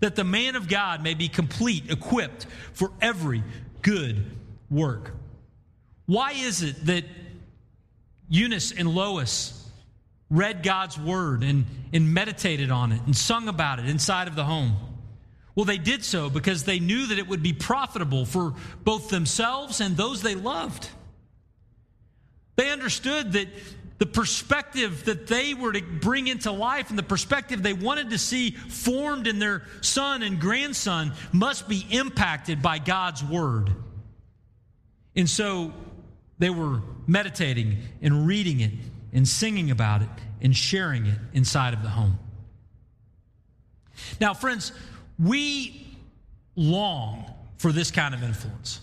that 0.00 0.16
the 0.16 0.24
man 0.24 0.56
of 0.56 0.68
God 0.68 1.02
may 1.02 1.14
be 1.14 1.28
complete, 1.28 1.90
equipped 1.90 2.46
for 2.72 2.92
every 3.00 3.42
good 3.82 4.24
work. 4.70 5.12
Why 6.06 6.32
is 6.32 6.62
it 6.62 6.86
that 6.86 7.04
Eunice 8.28 8.72
and 8.72 8.88
Lois 8.88 9.52
read 10.30 10.62
God's 10.62 10.98
word 10.98 11.42
and, 11.42 11.66
and 11.92 12.12
meditated 12.12 12.70
on 12.70 12.92
it 12.92 13.00
and 13.06 13.16
sung 13.16 13.48
about 13.48 13.78
it 13.78 13.86
inside 13.86 14.28
of 14.28 14.36
the 14.36 14.44
home? 14.44 14.76
Well, 15.54 15.64
they 15.64 15.78
did 15.78 16.04
so 16.04 16.28
because 16.28 16.64
they 16.64 16.78
knew 16.78 17.06
that 17.06 17.18
it 17.18 17.26
would 17.26 17.42
be 17.42 17.54
profitable 17.54 18.26
for 18.26 18.54
both 18.84 19.08
themselves 19.08 19.80
and 19.80 19.96
those 19.96 20.22
they 20.22 20.34
loved. 20.34 20.88
They 22.56 22.70
understood 22.70 23.32
that 23.32 23.48
the 23.98 24.06
perspective 24.06 25.04
that 25.06 25.26
they 25.26 25.54
were 25.54 25.72
to 25.72 25.82
bring 25.82 26.26
into 26.26 26.52
life 26.52 26.90
and 26.90 26.98
the 26.98 27.02
perspective 27.02 27.62
they 27.62 27.72
wanted 27.72 28.10
to 28.10 28.18
see 28.18 28.50
formed 28.50 29.26
in 29.26 29.38
their 29.38 29.62
son 29.80 30.22
and 30.22 30.38
grandson 30.38 31.12
must 31.32 31.68
be 31.68 31.86
impacted 31.90 32.60
by 32.60 32.78
God's 32.78 33.24
word. 33.24 33.70
And 35.14 35.28
so 35.28 35.72
they 36.38 36.50
were 36.50 36.82
meditating 37.06 37.78
and 38.02 38.26
reading 38.26 38.60
it 38.60 38.72
and 39.12 39.26
singing 39.26 39.70
about 39.70 40.02
it 40.02 40.08
and 40.42 40.54
sharing 40.54 41.06
it 41.06 41.18
inside 41.32 41.72
of 41.72 41.82
the 41.82 41.88
home. 41.88 42.18
Now, 44.20 44.34
friends, 44.34 44.72
we 45.18 45.96
long 46.54 47.24
for 47.56 47.72
this 47.72 47.90
kind 47.90 48.14
of 48.14 48.22
influence. 48.22 48.80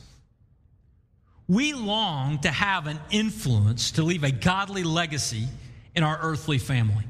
We 1.48 1.74
long 1.74 2.40
to 2.40 2.50
have 2.50 2.88
an 2.88 3.00
influence 3.12 3.92
to 3.92 4.04
leave 4.04 4.24
a 4.24 4.32
godly 4.32 4.84
legacy 4.84 5.48
in 5.96 6.04
our 6.04 6.18
earthly 6.22 6.58
family. 6.58 7.06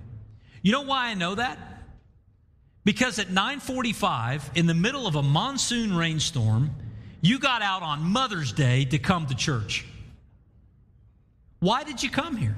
You 0.62 0.72
know 0.72 0.82
why 0.82 1.08
I 1.08 1.14
know 1.14 1.36
that? 1.36 1.58
Because 2.84 3.20
at 3.20 3.28
9:45 3.30 4.52
in 4.56 4.66
the 4.66 4.74
middle 4.74 5.08
of 5.08 5.16
a 5.16 5.24
monsoon 5.24 5.96
rainstorm, 5.96 6.72
you 7.22 7.40
got 7.40 7.62
out 7.62 7.84
on 7.84 8.04
Mother's 8.04 8.52
Day 8.52 8.86
to 8.86 9.00
come 9.00 9.28
to 9.28 9.36
church. 9.36 9.86
Why 11.60 11.84
did 11.84 12.04
you 12.04 12.10
come 12.10 12.36
here? 12.36 12.58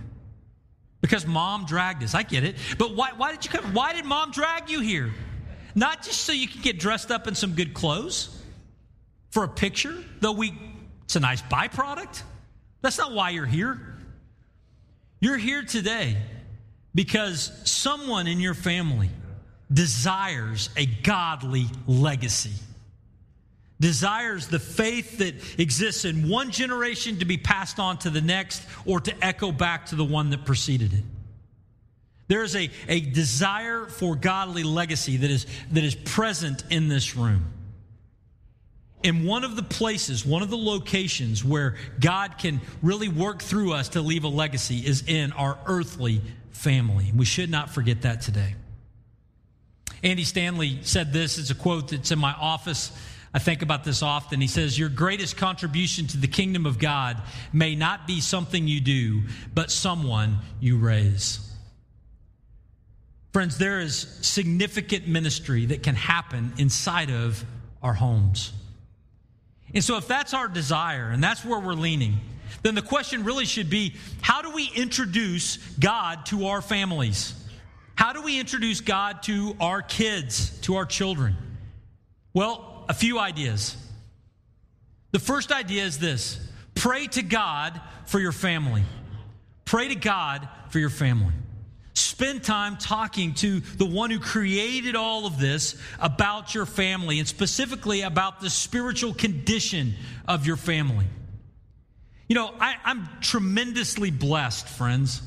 Because 1.01 1.27
mom 1.27 1.65
dragged 1.65 2.03
us. 2.03 2.15
I 2.15 2.23
get 2.23 2.43
it. 2.43 2.55
But 2.79 2.95
why, 2.95 3.11
why 3.15 3.31
did 3.31 3.45
you 3.45 3.51
come? 3.51 3.73
Why 3.73 3.93
did 3.93 4.05
mom 4.05 4.31
drag 4.31 4.69
you 4.69 4.79
here? 4.79 5.13
Not 5.75 6.01
just 6.01 6.21
so 6.21 6.31
you 6.31 6.47
can 6.47 6.61
get 6.61 6.79
dressed 6.79 7.11
up 7.11 7.27
in 7.27 7.35
some 7.35 7.51
good 7.51 7.73
clothes 7.73 8.35
for 9.29 9.43
a 9.43 9.47
picture, 9.47 10.03
though 10.21 10.31
we 10.31 10.57
it's 11.05 11.15
a 11.15 11.19
nice 11.19 11.41
byproduct. 11.43 12.21
That's 12.81 12.97
not 12.97 13.13
why 13.13 13.31
you're 13.31 13.45
here. 13.45 13.79
You're 15.19 15.37
here 15.37 15.63
today 15.63 16.17
because 16.93 17.51
someone 17.63 18.27
in 18.27 18.39
your 18.39 18.53
family 18.53 19.09
desires 19.71 20.69
a 20.77 20.85
godly 20.85 21.67
legacy. 21.87 22.53
Desires 23.79 24.47
the 24.47 24.59
faith 24.59 25.17
that 25.17 25.59
exists 25.59 26.05
in 26.05 26.29
one 26.29 26.51
generation 26.51 27.19
to 27.19 27.25
be 27.25 27.37
passed 27.37 27.79
on 27.79 27.97
to 27.99 28.09
the 28.09 28.21
next 28.21 28.63
or 28.85 28.99
to 29.01 29.25
echo 29.25 29.51
back 29.51 29.87
to 29.87 29.95
the 29.95 30.05
one 30.05 30.29
that 30.29 30.45
preceded 30.45 30.93
it. 30.93 31.03
There 32.27 32.43
is 32.43 32.55
a, 32.55 32.69
a 32.87 33.01
desire 33.01 33.85
for 33.85 34.15
godly 34.15 34.63
legacy 34.63 35.17
that 35.17 35.29
is, 35.29 35.45
that 35.71 35.83
is 35.83 35.93
present 35.93 36.63
in 36.69 36.87
this 36.87 37.15
room. 37.15 37.45
And 39.05 39.23
one 39.23 39.43
of 39.43 39.55
the 39.55 39.61
places, 39.61 40.25
one 40.25 40.41
of 40.41 40.49
the 40.49 40.57
locations 40.57 41.45
where 41.45 41.75
God 41.99 42.39
can 42.39 42.59
really 42.81 43.07
work 43.07 43.43
through 43.43 43.73
us 43.73 43.89
to 43.89 44.01
leave 44.01 44.23
a 44.23 44.27
legacy 44.27 44.79
is 44.79 45.03
in 45.05 45.31
our 45.33 45.59
earthly 45.67 46.23
family. 46.49 47.11
We 47.15 47.25
should 47.25 47.51
not 47.51 47.69
forget 47.69 48.01
that 48.01 48.21
today. 48.21 48.55
Andy 50.01 50.23
Stanley 50.23 50.79
said 50.81 51.13
this. 51.13 51.37
It's 51.37 51.51
a 51.51 51.55
quote 51.55 51.89
that's 51.89 52.09
in 52.09 52.17
my 52.17 52.33
office. 52.33 52.91
I 53.31 53.37
think 53.37 53.61
about 53.61 53.83
this 53.83 54.01
often. 54.01 54.41
He 54.41 54.47
says, 54.47 54.77
Your 54.77 54.89
greatest 54.89 55.37
contribution 55.37 56.07
to 56.07 56.17
the 56.17 56.27
kingdom 56.27 56.65
of 56.65 56.79
God 56.79 57.21
may 57.53 57.75
not 57.75 58.07
be 58.07 58.21
something 58.21 58.67
you 58.67 58.81
do, 58.81 59.21
but 59.53 59.69
someone 59.69 60.39
you 60.59 60.79
raise. 60.79 61.47
Friends, 63.33 63.59
there 63.59 63.81
is 63.81 64.17
significant 64.21 65.07
ministry 65.07 65.67
that 65.67 65.83
can 65.83 65.93
happen 65.93 66.53
inside 66.57 67.11
of 67.11 67.45
our 67.83 67.93
homes. 67.93 68.51
And 69.73 69.83
so, 69.83 69.97
if 69.97 70.07
that's 70.07 70.33
our 70.33 70.47
desire 70.47 71.09
and 71.09 71.23
that's 71.23 71.43
where 71.43 71.59
we're 71.59 71.73
leaning, 71.73 72.19
then 72.63 72.75
the 72.75 72.81
question 72.81 73.23
really 73.23 73.45
should 73.45 73.69
be 73.69 73.95
how 74.21 74.41
do 74.41 74.51
we 74.51 74.69
introduce 74.75 75.57
God 75.79 76.25
to 76.27 76.47
our 76.47 76.61
families? 76.61 77.33
How 77.95 78.13
do 78.13 78.21
we 78.21 78.39
introduce 78.39 78.81
God 78.81 79.23
to 79.23 79.55
our 79.59 79.81
kids, 79.81 80.57
to 80.61 80.75
our 80.75 80.85
children? 80.85 81.35
Well, 82.33 82.85
a 82.89 82.93
few 82.93 83.19
ideas. 83.19 83.77
The 85.11 85.19
first 85.19 85.51
idea 85.51 85.85
is 85.85 85.97
this 85.97 86.39
pray 86.75 87.07
to 87.07 87.21
God 87.21 87.79
for 88.05 88.19
your 88.19 88.33
family. 88.33 88.83
Pray 89.63 89.87
to 89.87 89.95
God 89.95 90.47
for 90.69 90.79
your 90.79 90.89
family. 90.89 91.33
Spend 91.95 92.43
time 92.43 92.75
talking 92.75 93.33
to 93.35 93.61
the 93.61 93.85
one 93.85 94.11
who 94.11 94.19
created 94.19 94.97
all 94.97 95.25
of 95.25 95.39
this 95.39 95.81
about 95.97 96.53
your 96.53 96.65
family 96.65 97.19
and 97.19 97.27
specifically 97.27 98.01
about 98.01 98.41
the 98.41 98.49
spiritual 98.49 99.13
condition 99.13 99.93
of 100.27 100.45
your 100.45 100.57
family. 100.57 101.05
You 102.27 102.35
know, 102.35 102.53
I, 102.59 102.75
am 102.83 103.07
tremendously 103.21 104.11
blessed, 104.11 104.67
friends. 104.67 105.21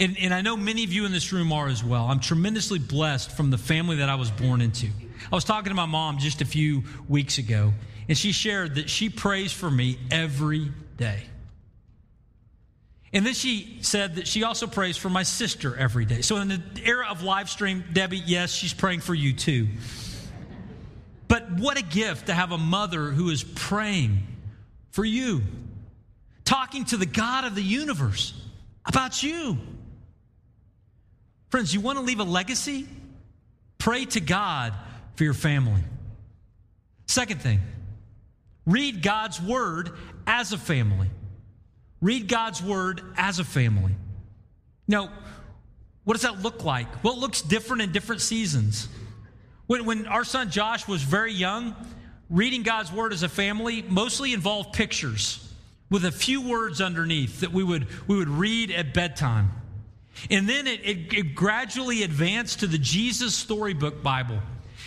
And, 0.00 0.16
and 0.18 0.34
I 0.34 0.40
know 0.40 0.56
many 0.56 0.82
of 0.82 0.92
you 0.92 1.06
in 1.06 1.12
this 1.12 1.32
room 1.32 1.52
are 1.52 1.68
as 1.68 1.84
well. 1.84 2.06
I'm 2.06 2.18
tremendously 2.18 2.80
blessed 2.80 3.30
from 3.30 3.50
the 3.50 3.58
family 3.58 3.96
that 3.96 4.08
I 4.08 4.16
was 4.16 4.32
born 4.32 4.60
into. 4.60 4.88
I 5.30 5.34
was 5.34 5.44
talking 5.44 5.70
to 5.70 5.76
my 5.76 5.86
mom 5.86 6.18
just 6.18 6.40
a 6.40 6.44
few 6.44 6.82
weeks 7.08 7.38
ago, 7.38 7.72
and 8.08 8.18
she 8.18 8.32
shared 8.32 8.74
that 8.74 8.90
she 8.90 9.10
prays 9.10 9.52
for 9.52 9.70
me 9.70 9.98
every 10.10 10.72
day. 10.96 11.22
And 13.14 13.24
then 13.24 13.32
she 13.32 13.78
said 13.80 14.16
that 14.16 14.26
she 14.26 14.42
also 14.42 14.66
prays 14.66 14.96
for 14.96 15.08
my 15.08 15.22
sister 15.22 15.76
every 15.76 16.04
day. 16.04 16.20
So 16.20 16.36
in 16.38 16.48
the 16.48 16.60
era 16.84 17.06
of 17.08 17.22
live 17.22 17.48
stream, 17.48 17.84
Debbie, 17.92 18.18
yes, 18.18 18.52
she's 18.52 18.74
praying 18.74 19.00
for 19.00 19.14
you 19.14 19.32
too. 19.32 19.68
But 21.28 21.52
what 21.52 21.78
a 21.78 21.82
gift 21.82 22.26
to 22.26 22.34
have 22.34 22.50
a 22.50 22.58
mother 22.58 23.10
who 23.10 23.30
is 23.30 23.44
praying 23.44 24.26
for 24.90 25.04
you, 25.04 25.42
talking 26.44 26.84
to 26.86 26.96
the 26.96 27.06
God 27.06 27.44
of 27.44 27.54
the 27.54 27.62
universe 27.62 28.34
about 28.84 29.22
you. 29.22 29.58
Friends, 31.50 31.72
you 31.72 31.80
want 31.80 31.98
to 31.98 32.04
leave 32.04 32.18
a 32.18 32.24
legacy? 32.24 32.84
Pray 33.78 34.06
to 34.06 34.20
God 34.20 34.74
for 35.14 35.22
your 35.22 35.34
family. 35.34 35.82
Second 37.06 37.40
thing, 37.40 37.60
read 38.66 39.02
God's 39.02 39.40
word 39.40 39.92
as 40.26 40.52
a 40.52 40.58
family. 40.58 41.10
Read 42.04 42.28
God's 42.28 42.62
word 42.62 43.00
as 43.16 43.38
a 43.38 43.44
family. 43.44 43.94
Now, 44.86 45.08
what 46.04 46.12
does 46.12 46.22
that 46.24 46.42
look 46.42 46.62
like? 46.62 47.02
Well, 47.02 47.14
it 47.14 47.18
looks 47.18 47.40
different 47.40 47.80
in 47.80 47.92
different 47.92 48.20
seasons. 48.20 48.88
When, 49.68 49.86
when 49.86 50.06
our 50.06 50.22
son 50.22 50.50
Josh 50.50 50.86
was 50.86 51.02
very 51.02 51.32
young, 51.32 51.74
reading 52.28 52.62
God's 52.62 52.92
Word 52.92 53.14
as 53.14 53.22
a 53.22 53.28
family 53.30 53.80
mostly 53.88 54.34
involved 54.34 54.74
pictures 54.74 55.50
with 55.90 56.04
a 56.04 56.12
few 56.12 56.42
words 56.42 56.82
underneath 56.82 57.40
that 57.40 57.54
we 57.54 57.64
would, 57.64 57.86
we 58.06 58.18
would 58.18 58.28
read 58.28 58.70
at 58.70 58.92
bedtime. 58.92 59.50
And 60.28 60.46
then 60.46 60.66
it, 60.66 60.80
it, 60.84 61.14
it 61.14 61.34
gradually 61.34 62.02
advanced 62.02 62.60
to 62.60 62.66
the 62.66 62.76
Jesus 62.76 63.34
Storybook 63.34 64.02
Bible 64.02 64.40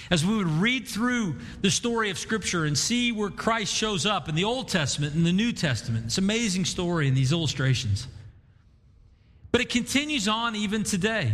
as 0.09 0.25
we 0.25 0.37
would 0.37 0.47
read 0.47 0.87
through 0.87 1.35
the 1.61 1.71
story 1.71 2.09
of 2.09 2.17
Scripture 2.17 2.65
and 2.65 2.77
see 2.77 3.11
where 3.11 3.29
Christ 3.29 3.73
shows 3.73 4.05
up 4.05 4.29
in 4.29 4.35
the 4.35 4.43
Old 4.43 4.69
Testament 4.69 5.13
and 5.15 5.25
the 5.25 5.33
New 5.33 5.51
Testament. 5.51 6.05
It's 6.05 6.17
an 6.17 6.23
amazing 6.23 6.65
story 6.65 7.07
in 7.07 7.13
these 7.13 7.31
illustrations. 7.31 8.07
But 9.51 9.61
it 9.61 9.69
continues 9.69 10.27
on 10.27 10.55
even 10.55 10.83
today. 10.83 11.33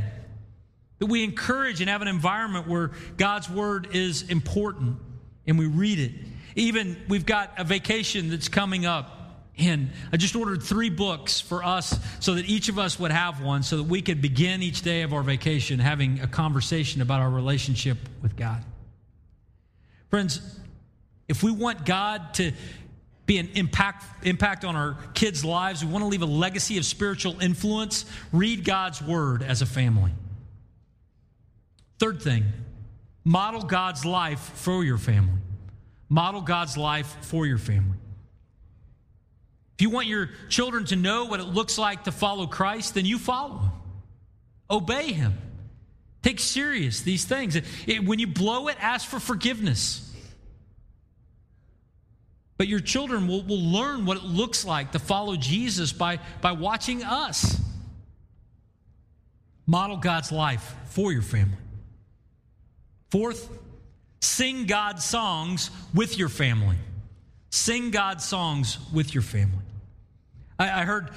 That 0.99 1.07
we 1.07 1.23
encourage 1.23 1.81
and 1.81 1.89
have 1.89 2.01
an 2.01 2.07
environment 2.07 2.67
where 2.67 2.91
God's 3.17 3.49
Word 3.49 3.89
is 3.93 4.23
important 4.29 4.97
and 5.45 5.59
we 5.59 5.65
read 5.65 5.99
it. 5.99 6.11
Even 6.55 7.01
we've 7.09 7.25
got 7.25 7.51
a 7.57 7.63
vacation 7.63 8.29
that's 8.29 8.47
coming 8.47 8.85
up. 8.85 9.12
And 9.57 9.91
I 10.11 10.17
just 10.17 10.35
ordered 10.35 10.63
three 10.63 10.89
books 10.89 11.39
for 11.39 11.63
us 11.63 11.99
so 12.19 12.35
that 12.35 12.45
each 12.45 12.69
of 12.69 12.79
us 12.79 12.99
would 12.99 13.11
have 13.11 13.41
one 13.41 13.61
so 13.61 13.77
that 13.77 13.83
we 13.83 14.01
could 14.01 14.21
begin 14.21 14.63
each 14.63 14.81
day 14.81 15.03
of 15.03 15.13
our 15.13 15.21
vacation 15.21 15.79
having 15.79 16.21
a 16.21 16.27
conversation 16.27 17.01
about 17.01 17.21
our 17.21 17.29
relationship 17.29 17.97
with 18.21 18.35
God. 18.35 18.63
Friends, 20.09 20.41
if 21.27 21.43
we 21.43 21.51
want 21.51 21.85
God 21.85 22.33
to 22.35 22.51
be 23.25 23.37
an 23.37 23.49
impact, 23.53 24.25
impact 24.25 24.65
on 24.65 24.75
our 24.75 24.97
kids' 25.13 25.45
lives, 25.45 25.85
we 25.85 25.91
want 25.91 26.03
to 26.03 26.07
leave 26.07 26.23
a 26.23 26.27
legacy 26.27 26.77
of 26.77 26.85
spiritual 26.85 27.39
influence, 27.39 28.05
read 28.31 28.65
God's 28.65 29.01
word 29.01 29.43
as 29.43 29.61
a 29.61 29.65
family. 29.65 30.11
Third 31.99 32.21
thing, 32.21 32.45
model 33.23 33.61
God's 33.61 34.03
life 34.03 34.39
for 34.39 34.83
your 34.83 34.97
family. 34.97 35.39
Model 36.09 36.41
God's 36.41 36.75
life 36.75 37.15
for 37.21 37.45
your 37.45 37.57
family. 37.57 37.97
If 39.75 39.81
you 39.81 39.89
want 39.89 40.07
your 40.07 40.29
children 40.49 40.85
to 40.85 40.95
know 40.95 41.25
what 41.25 41.39
it 41.39 41.45
looks 41.45 41.77
like 41.77 42.03
to 42.03 42.11
follow 42.11 42.45
Christ, 42.45 42.93
then 42.93 43.05
you 43.05 43.17
follow 43.17 43.57
him. 43.57 43.71
Obey 44.69 45.11
him. 45.11 45.37
Take 46.21 46.39
serious 46.39 47.01
these 47.01 47.25
things. 47.25 47.55
It, 47.55 48.05
when 48.05 48.19
you 48.19 48.27
blow 48.27 48.67
it, 48.67 48.77
ask 48.79 49.07
for 49.07 49.19
forgiveness. 49.19 50.09
But 52.57 52.67
your 52.67 52.79
children 52.79 53.27
will, 53.27 53.43
will 53.43 53.61
learn 53.61 54.05
what 54.05 54.17
it 54.17 54.23
looks 54.23 54.63
like 54.63 54.93
to 54.93 54.99
follow 54.99 55.35
Jesus 55.35 55.91
by, 55.91 56.19
by 56.41 56.53
watching 56.53 57.03
us. 57.03 57.59
Model 59.65 59.97
God's 59.97 60.31
life 60.31 60.75
for 60.85 61.11
your 61.11 61.21
family. 61.21 61.57
Fourth, 63.09 63.49
sing 64.21 64.65
God's 64.65 65.03
songs 65.03 65.71
with 65.93 66.17
your 66.17 66.29
family. 66.29 66.77
Sing 67.53 67.91
God's 67.91 68.25
songs 68.25 68.79
with 68.91 69.13
your 69.13 69.21
family. 69.21 69.63
I, 70.57 70.81
I 70.81 70.85
heard 70.85 71.11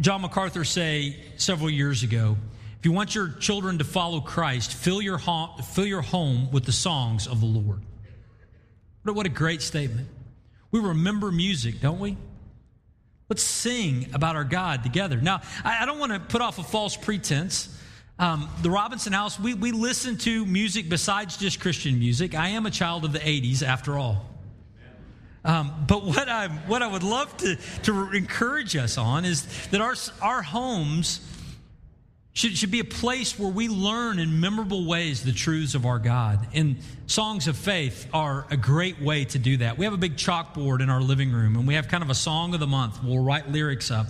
John 0.00 0.20
MacArthur 0.20 0.64
say 0.64 1.16
several 1.38 1.70
years 1.70 2.02
ago 2.02 2.36
if 2.78 2.84
you 2.84 2.92
want 2.92 3.14
your 3.14 3.30
children 3.30 3.78
to 3.78 3.84
follow 3.84 4.20
Christ, 4.20 4.74
fill 4.74 5.00
your, 5.00 5.16
home, 5.16 5.62
fill 5.62 5.86
your 5.86 6.02
home 6.02 6.50
with 6.50 6.66
the 6.66 6.72
songs 6.72 7.26
of 7.26 7.40
the 7.40 7.46
Lord. 7.46 7.80
What 9.04 9.24
a 9.24 9.30
great 9.30 9.62
statement. 9.62 10.08
We 10.72 10.80
remember 10.80 11.32
music, 11.32 11.80
don't 11.80 12.00
we? 12.00 12.18
Let's 13.30 13.42
sing 13.42 14.08
about 14.12 14.36
our 14.36 14.44
God 14.44 14.82
together. 14.82 15.22
Now, 15.22 15.40
I 15.64 15.86
don't 15.86 15.98
want 15.98 16.12
to 16.12 16.20
put 16.20 16.42
off 16.42 16.58
a 16.58 16.64
false 16.64 16.98
pretense. 16.98 17.74
Um, 18.18 18.46
the 18.60 18.68
Robinson 18.68 19.14
House, 19.14 19.40
we, 19.40 19.54
we 19.54 19.72
listen 19.72 20.18
to 20.18 20.44
music 20.44 20.90
besides 20.90 21.38
just 21.38 21.60
Christian 21.60 21.98
music. 21.98 22.34
I 22.34 22.48
am 22.48 22.66
a 22.66 22.70
child 22.70 23.06
of 23.06 23.14
the 23.14 23.20
80s, 23.20 23.62
after 23.62 23.98
all. 23.98 24.31
Um, 25.44 25.84
but 25.88 26.04
what 26.04 26.28
I 26.28 26.48
what 26.48 26.82
I 26.82 26.86
would 26.86 27.02
love 27.02 27.36
to 27.38 27.56
to 27.82 28.12
encourage 28.12 28.76
us 28.76 28.96
on 28.96 29.24
is 29.24 29.46
that 29.68 29.80
our 29.80 29.94
our 30.20 30.42
homes 30.42 31.20
should, 32.32 32.56
should 32.56 32.70
be 32.70 32.80
a 32.80 32.84
place 32.84 33.38
where 33.38 33.50
we 33.50 33.68
learn 33.68 34.18
in 34.18 34.40
memorable 34.40 34.86
ways 34.86 35.22
the 35.22 35.32
truths 35.32 35.74
of 35.74 35.84
our 35.84 35.98
God. 35.98 36.46
And 36.54 36.76
songs 37.06 37.46
of 37.48 37.56
faith 37.56 38.08
are 38.12 38.46
a 38.50 38.56
great 38.56 39.00
way 39.00 39.24
to 39.26 39.38
do 39.38 39.58
that. 39.58 39.76
We 39.76 39.84
have 39.84 39.94
a 39.94 39.98
big 39.98 40.16
chalkboard 40.16 40.80
in 40.80 40.88
our 40.88 41.00
living 41.00 41.30
room, 41.30 41.56
and 41.56 41.66
we 41.66 41.74
have 41.74 41.88
kind 41.88 42.02
of 42.02 42.10
a 42.10 42.14
song 42.14 42.54
of 42.54 42.60
the 42.60 42.66
month. 42.66 43.02
We'll 43.02 43.22
write 43.22 43.50
lyrics 43.50 43.90
up 43.90 44.06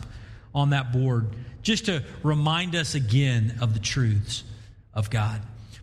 on 0.55 0.71
that 0.71 0.93
board 0.93 1.29
just 1.63 1.87
to 1.87 2.05
remind 2.23 2.75
us 2.75 2.95
again 2.95 3.57
of 3.61 3.75
the 3.75 3.81
truths 3.81 4.45
of 4.95 5.11
God. 5.11 5.41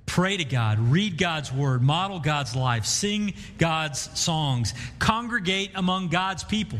Pray 0.09 0.37
to 0.37 0.43
God, 0.43 0.79
read 0.79 1.19
God's 1.19 1.53
word, 1.53 1.83
model 1.83 2.19
God's 2.19 2.55
life, 2.55 2.85
sing 2.85 3.35
God's 3.59 4.09
songs, 4.19 4.73
congregate 4.97 5.69
among 5.75 6.07
God's 6.07 6.43
people. 6.43 6.79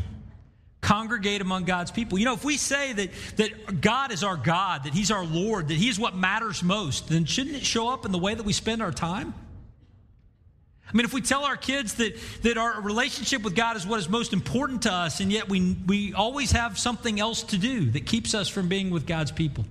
Congregate 0.80 1.40
among 1.40 1.62
God's 1.64 1.92
people. 1.92 2.18
You 2.18 2.24
know, 2.24 2.34
if 2.34 2.44
we 2.44 2.56
say 2.56 2.92
that, 2.92 3.10
that 3.36 3.80
God 3.80 4.10
is 4.10 4.24
our 4.24 4.36
God, 4.36 4.82
that 4.82 4.94
He's 4.94 5.12
our 5.12 5.24
Lord, 5.24 5.68
that 5.68 5.76
He's 5.76 5.96
what 5.96 6.16
matters 6.16 6.64
most, 6.64 7.08
then 7.08 7.24
shouldn't 7.24 7.54
it 7.54 7.64
show 7.64 7.88
up 7.88 8.04
in 8.04 8.10
the 8.10 8.18
way 8.18 8.34
that 8.34 8.44
we 8.44 8.52
spend 8.52 8.82
our 8.82 8.90
time? 8.90 9.32
I 10.88 10.96
mean, 10.96 11.04
if 11.04 11.12
we 11.12 11.20
tell 11.20 11.44
our 11.44 11.56
kids 11.56 11.94
that, 11.94 12.18
that 12.42 12.58
our 12.58 12.80
relationship 12.80 13.42
with 13.42 13.54
God 13.54 13.76
is 13.76 13.86
what 13.86 14.00
is 14.00 14.08
most 14.08 14.32
important 14.32 14.82
to 14.82 14.92
us, 14.92 15.20
and 15.20 15.30
yet 15.30 15.48
we, 15.48 15.76
we 15.86 16.14
always 16.14 16.50
have 16.50 16.76
something 16.80 17.20
else 17.20 17.44
to 17.44 17.58
do 17.58 17.92
that 17.92 18.06
keeps 18.06 18.34
us 18.34 18.48
from 18.48 18.66
being 18.66 18.90
with 18.90 19.06
God's 19.06 19.30
people, 19.30 19.66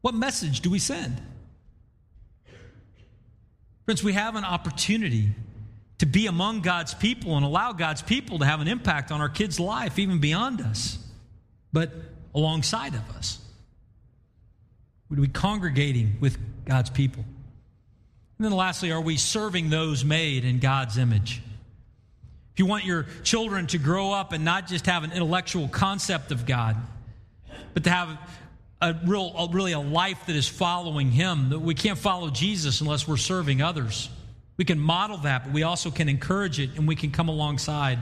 what 0.00 0.14
message 0.14 0.60
do 0.60 0.70
we 0.70 0.78
send? 0.78 1.20
Friends, 3.88 4.04
we 4.04 4.12
have 4.12 4.36
an 4.36 4.44
opportunity 4.44 5.30
to 5.96 6.04
be 6.04 6.26
among 6.26 6.60
God's 6.60 6.92
people 6.92 7.36
and 7.36 7.46
allow 7.46 7.72
God's 7.72 8.02
people 8.02 8.40
to 8.40 8.44
have 8.44 8.60
an 8.60 8.68
impact 8.68 9.10
on 9.10 9.22
our 9.22 9.30
kids' 9.30 9.58
life, 9.58 9.98
even 9.98 10.18
beyond 10.18 10.60
us, 10.60 10.98
but 11.72 11.90
alongside 12.34 12.92
of 12.94 13.08
us. 13.16 13.38
Would 15.08 15.18
we 15.18 15.26
congregating 15.26 16.18
with 16.20 16.36
God's 16.66 16.90
people? 16.90 17.24
And 18.36 18.44
then 18.44 18.52
lastly, 18.52 18.92
are 18.92 19.00
we 19.00 19.16
serving 19.16 19.70
those 19.70 20.04
made 20.04 20.44
in 20.44 20.58
God's 20.58 20.98
image? 20.98 21.40
If 22.52 22.58
you 22.58 22.66
want 22.66 22.84
your 22.84 23.06
children 23.22 23.68
to 23.68 23.78
grow 23.78 24.12
up 24.12 24.34
and 24.34 24.44
not 24.44 24.66
just 24.66 24.84
have 24.84 25.02
an 25.02 25.12
intellectual 25.12 25.66
concept 25.66 26.30
of 26.30 26.44
God, 26.44 26.76
but 27.72 27.84
to 27.84 27.90
have 27.90 28.18
a 28.80 28.94
real, 29.04 29.34
a, 29.36 29.48
really 29.50 29.72
a 29.72 29.80
life 29.80 30.26
that 30.26 30.36
is 30.36 30.48
following 30.48 31.10
Him, 31.10 31.62
we 31.62 31.74
can't 31.74 31.98
follow 31.98 32.30
Jesus 32.30 32.80
unless 32.80 33.08
we're 33.08 33.16
serving 33.16 33.62
others. 33.62 34.08
We 34.56 34.64
can 34.64 34.78
model 34.78 35.18
that, 35.18 35.44
but 35.44 35.52
we 35.52 35.62
also 35.62 35.90
can 35.90 36.08
encourage 36.08 36.60
it 36.60 36.70
and 36.76 36.86
we 36.86 36.96
can 36.96 37.10
come 37.10 37.28
alongside 37.28 37.98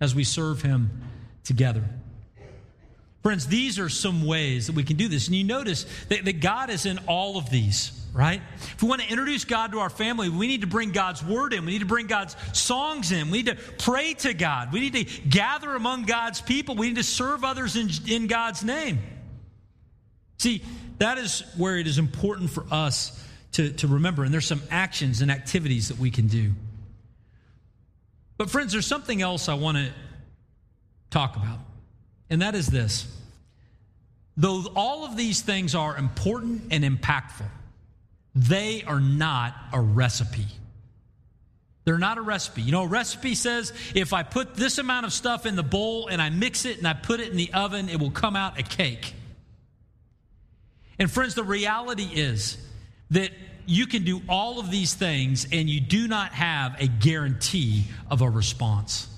as 0.00 0.14
we 0.14 0.24
serve 0.24 0.62
Him 0.62 0.90
together. 1.44 1.84
Friends, 3.22 3.46
these 3.46 3.78
are 3.78 3.88
some 3.88 4.24
ways 4.24 4.68
that 4.68 4.76
we 4.76 4.84
can 4.84 4.96
do 4.96 5.08
this. 5.08 5.26
And 5.26 5.36
you 5.36 5.44
notice 5.44 5.86
that, 6.08 6.24
that 6.24 6.40
God 6.40 6.70
is 6.70 6.86
in 6.86 6.98
all 7.06 7.36
of 7.36 7.50
these 7.50 7.92
right? 8.14 8.40
If 8.56 8.82
we 8.82 8.88
want 8.88 9.02
to 9.02 9.08
introduce 9.08 9.44
God 9.44 9.72
to 9.72 9.78
our 9.78 9.90
family, 9.90 10.28
we 10.28 10.48
need 10.48 10.62
to 10.62 10.66
bring 10.66 10.90
God's 10.90 11.22
word 11.22 11.52
in. 11.52 11.64
We 11.64 11.72
need 11.72 11.80
to 11.80 11.86
bring 11.86 12.06
God's 12.06 12.34
songs 12.52 13.12
in. 13.12 13.30
We 13.30 13.42
need 13.42 13.46
to 13.46 13.54
pray 13.54 14.14
to 14.14 14.34
God. 14.34 14.72
We 14.72 14.80
need 14.80 14.94
to 14.94 15.20
gather 15.28 15.74
among 15.74 16.04
God's 16.04 16.40
people. 16.40 16.74
We 16.74 16.88
need 16.88 16.96
to 16.96 17.04
serve 17.04 17.44
others 17.44 17.76
in, 17.76 17.90
in 18.08 18.26
God's 18.26 18.64
name. 18.64 18.98
See, 20.38 20.62
that 20.98 21.18
is 21.18 21.42
where 21.56 21.76
it 21.76 21.86
is 21.86 21.98
important 21.98 22.50
for 22.50 22.64
us 22.70 23.24
to, 23.52 23.72
to 23.72 23.88
remember. 23.88 24.24
And 24.24 24.32
there's 24.32 24.46
some 24.46 24.62
actions 24.70 25.20
and 25.20 25.30
activities 25.30 25.88
that 25.88 25.98
we 25.98 26.10
can 26.10 26.28
do. 26.28 26.52
But, 28.36 28.50
friends, 28.50 28.72
there's 28.72 28.86
something 28.86 29.20
else 29.20 29.48
I 29.48 29.54
want 29.54 29.78
to 29.78 29.90
talk 31.10 31.36
about, 31.36 31.58
and 32.30 32.42
that 32.42 32.54
is 32.54 32.68
this. 32.68 33.12
Though 34.36 34.64
all 34.76 35.04
of 35.04 35.16
these 35.16 35.40
things 35.40 35.74
are 35.74 35.96
important 35.96 36.62
and 36.70 36.84
impactful, 36.84 37.48
they 38.36 38.84
are 38.84 39.00
not 39.00 39.56
a 39.72 39.80
recipe. 39.80 40.46
They're 41.84 41.98
not 41.98 42.18
a 42.18 42.20
recipe. 42.20 42.62
You 42.62 42.70
know, 42.70 42.84
a 42.84 42.86
recipe 42.86 43.34
says 43.34 43.72
if 43.94 44.12
I 44.12 44.22
put 44.22 44.54
this 44.54 44.78
amount 44.78 45.06
of 45.06 45.12
stuff 45.12 45.46
in 45.46 45.56
the 45.56 45.64
bowl 45.64 46.06
and 46.06 46.22
I 46.22 46.30
mix 46.30 46.66
it 46.66 46.78
and 46.78 46.86
I 46.86 46.92
put 46.92 47.18
it 47.18 47.30
in 47.30 47.36
the 47.36 47.52
oven, 47.52 47.88
it 47.88 47.98
will 47.98 48.12
come 48.12 48.36
out 48.36 48.60
a 48.60 48.62
cake. 48.62 49.14
And 50.98 51.10
friends, 51.10 51.34
the 51.34 51.44
reality 51.44 52.08
is 52.12 52.58
that 53.10 53.30
you 53.66 53.86
can 53.86 54.04
do 54.04 54.22
all 54.28 54.58
of 54.58 54.70
these 54.70 54.94
things 54.94 55.46
and 55.52 55.68
you 55.68 55.80
do 55.80 56.08
not 56.08 56.32
have 56.32 56.80
a 56.80 56.86
guarantee 56.86 57.84
of 58.10 58.22
a 58.22 58.28
response. 58.28 59.08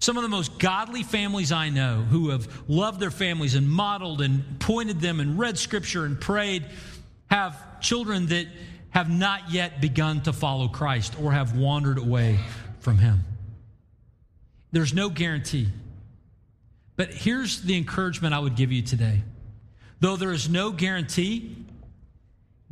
Some 0.00 0.16
of 0.16 0.24
the 0.24 0.28
most 0.28 0.58
godly 0.58 1.04
families 1.04 1.52
I 1.52 1.68
know 1.68 2.02
who 2.02 2.30
have 2.30 2.48
loved 2.68 2.98
their 2.98 3.12
families 3.12 3.54
and 3.54 3.70
modeled 3.70 4.20
and 4.20 4.58
pointed 4.58 5.00
them 5.00 5.20
and 5.20 5.38
read 5.38 5.58
scripture 5.58 6.04
and 6.04 6.20
prayed 6.20 6.66
have 7.30 7.80
children 7.80 8.26
that 8.26 8.48
have 8.90 9.08
not 9.08 9.52
yet 9.52 9.80
begun 9.80 10.20
to 10.22 10.32
follow 10.32 10.66
Christ 10.66 11.14
or 11.22 11.32
have 11.32 11.56
wandered 11.56 11.98
away 11.98 12.40
from 12.80 12.98
Him. 12.98 13.20
There's 14.72 14.92
no 14.92 15.08
guarantee. 15.08 15.68
But 16.96 17.10
here's 17.10 17.62
the 17.62 17.76
encouragement 17.76 18.34
I 18.34 18.40
would 18.40 18.56
give 18.56 18.72
you 18.72 18.82
today. 18.82 19.22
Though 20.02 20.16
there 20.16 20.32
is 20.32 20.48
no 20.48 20.72
guarantee, 20.72 21.54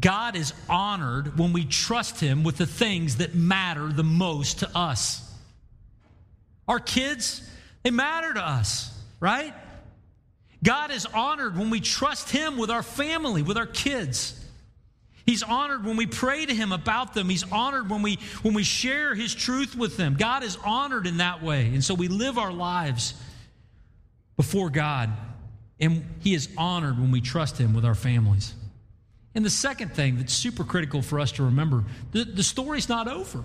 God 0.01 0.35
is 0.35 0.53
honored 0.69 1.38
when 1.38 1.53
we 1.53 1.64
trust 1.64 2.19
Him 2.19 2.43
with 2.43 2.57
the 2.57 2.66
things 2.66 3.19
that 3.19 3.37
matter 3.37 3.87
the 3.87 4.03
most 4.03 4.59
to 4.59 4.77
us. 4.77 5.23
Our 6.66 6.81
kids, 6.81 7.49
they 7.85 7.93
matter 7.93 8.35
to 8.35 8.45
us, 8.45 8.93
right? 9.21 9.55
God 10.64 10.90
is 10.90 11.07
honored 11.07 11.57
when 11.57 11.71
we 11.71 11.79
trust 11.79 12.31
Him 12.31 12.59
with 12.59 12.69
our 12.69 12.83
family, 12.83 13.43
with 13.43 13.57
our 13.57 13.66
kids. 13.66 14.37
He's 15.25 15.45
honored 15.45 15.85
when 15.85 15.97
we 15.97 16.07
pray 16.07 16.45
to 16.45 16.53
him 16.53 16.73
about 16.73 17.14
them. 17.14 17.29
He's 17.29 17.45
honored 17.53 17.88
when 17.88 18.03
we 18.03 18.19
when 18.43 18.55
we 18.55 18.64
share 18.64 19.14
his 19.14 19.33
truth 19.33 19.77
with 19.77 19.97
them. 19.97 20.16
God 20.19 20.43
is 20.43 20.59
honored 20.64 21.07
in 21.07 21.19
that 21.19 21.40
way. 21.40 21.66
And 21.66 21.85
so 21.85 21.95
we 21.95 22.09
live 22.09 22.37
our 22.37 22.53
lives 22.53 23.14
before 24.37 24.71
God. 24.71 25.11
And 25.81 26.05
he 26.21 26.35
is 26.35 26.49
honored 26.57 26.99
when 26.99 27.11
we 27.11 27.21
trust 27.21 27.59
him 27.59 27.75
with 27.75 27.85
our 27.85 27.95
families. 27.95 28.55
And 29.35 29.45
the 29.45 29.51
second 29.51 29.95
thing 29.95 30.19
that's 30.19 30.33
super 30.33 30.64
critical 30.64 31.03
for 31.03 31.21
us 31.21 31.33
to 31.33 31.45
remember, 31.45 31.85
the, 32.12 32.25
the 32.25 32.43
story's 32.43 32.88
not 32.88 33.09
over. 33.09 33.45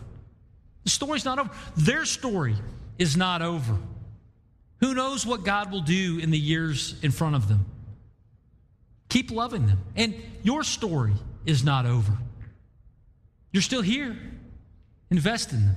The 0.84 0.89
story's 0.89 1.26
not 1.26 1.39
over. 1.39 1.50
Their 1.78 2.06
story 2.06 2.56
is 2.98 3.15
not 3.15 3.41
over. 3.41 3.78
Who 4.82 4.93
knows 4.93 5.26
what 5.26 5.43
God 5.43 5.71
will 5.71 5.82
do 5.82 6.19
in 6.19 6.32
the 6.32 6.38
years 6.38 6.95
in 7.02 7.12
front 7.12 7.36
of 7.36 7.48
them? 7.48 7.65
Keep 9.10 9.32
loving 9.32 9.67
them. 9.67 9.80
And 9.95 10.15
your 10.43 10.63
story 10.63 11.13
is 11.45 11.63
not 11.63 11.86
over. 11.86 12.17
You're 13.52 13.62
still 13.62 13.82
here. 13.82 14.17
Invest 15.10 15.54
in 15.54 15.65
them. 15.65 15.76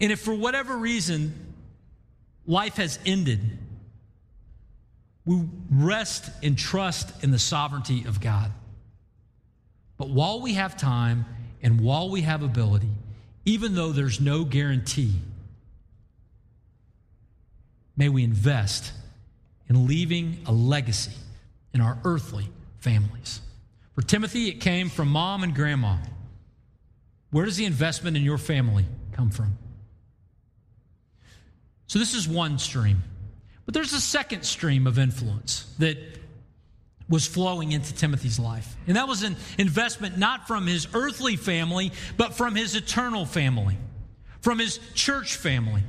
And 0.00 0.12
if 0.12 0.20
for 0.20 0.34
whatever 0.34 0.76
reason 0.76 1.54
life 2.46 2.76
has 2.76 2.98
ended, 3.06 3.40
we 5.28 5.44
rest 5.70 6.30
and 6.42 6.56
trust 6.56 7.22
in 7.22 7.30
the 7.30 7.38
sovereignty 7.38 8.06
of 8.06 8.18
God. 8.18 8.50
But 9.98 10.08
while 10.08 10.40
we 10.40 10.54
have 10.54 10.74
time 10.74 11.26
and 11.62 11.82
while 11.82 12.08
we 12.08 12.22
have 12.22 12.42
ability, 12.42 12.88
even 13.44 13.74
though 13.74 13.92
there's 13.92 14.22
no 14.22 14.44
guarantee, 14.44 15.12
may 17.94 18.08
we 18.08 18.24
invest 18.24 18.90
in 19.68 19.86
leaving 19.86 20.38
a 20.46 20.52
legacy 20.52 21.12
in 21.74 21.82
our 21.82 21.98
earthly 22.04 22.48
families. 22.78 23.42
For 23.94 24.00
Timothy, 24.00 24.48
it 24.48 24.62
came 24.62 24.88
from 24.88 25.08
mom 25.08 25.42
and 25.42 25.54
grandma. 25.54 25.96
Where 27.32 27.44
does 27.44 27.58
the 27.58 27.66
investment 27.66 28.16
in 28.16 28.22
your 28.22 28.38
family 28.38 28.86
come 29.12 29.28
from? 29.28 29.58
So, 31.86 31.98
this 31.98 32.14
is 32.14 32.26
one 32.26 32.58
stream. 32.58 33.02
But 33.68 33.74
there's 33.74 33.92
a 33.92 34.00
second 34.00 34.44
stream 34.44 34.86
of 34.86 34.98
influence 34.98 35.66
that 35.78 35.98
was 37.06 37.26
flowing 37.26 37.72
into 37.72 37.92
Timothy's 37.92 38.38
life. 38.38 38.74
And 38.86 38.96
that 38.96 39.06
was 39.06 39.24
an 39.24 39.36
investment 39.58 40.16
not 40.16 40.48
from 40.48 40.66
his 40.66 40.88
earthly 40.94 41.36
family, 41.36 41.92
but 42.16 42.32
from 42.32 42.54
his 42.54 42.74
eternal 42.74 43.26
family, 43.26 43.76
from 44.40 44.58
his 44.58 44.80
church 44.94 45.36
family. 45.36 45.82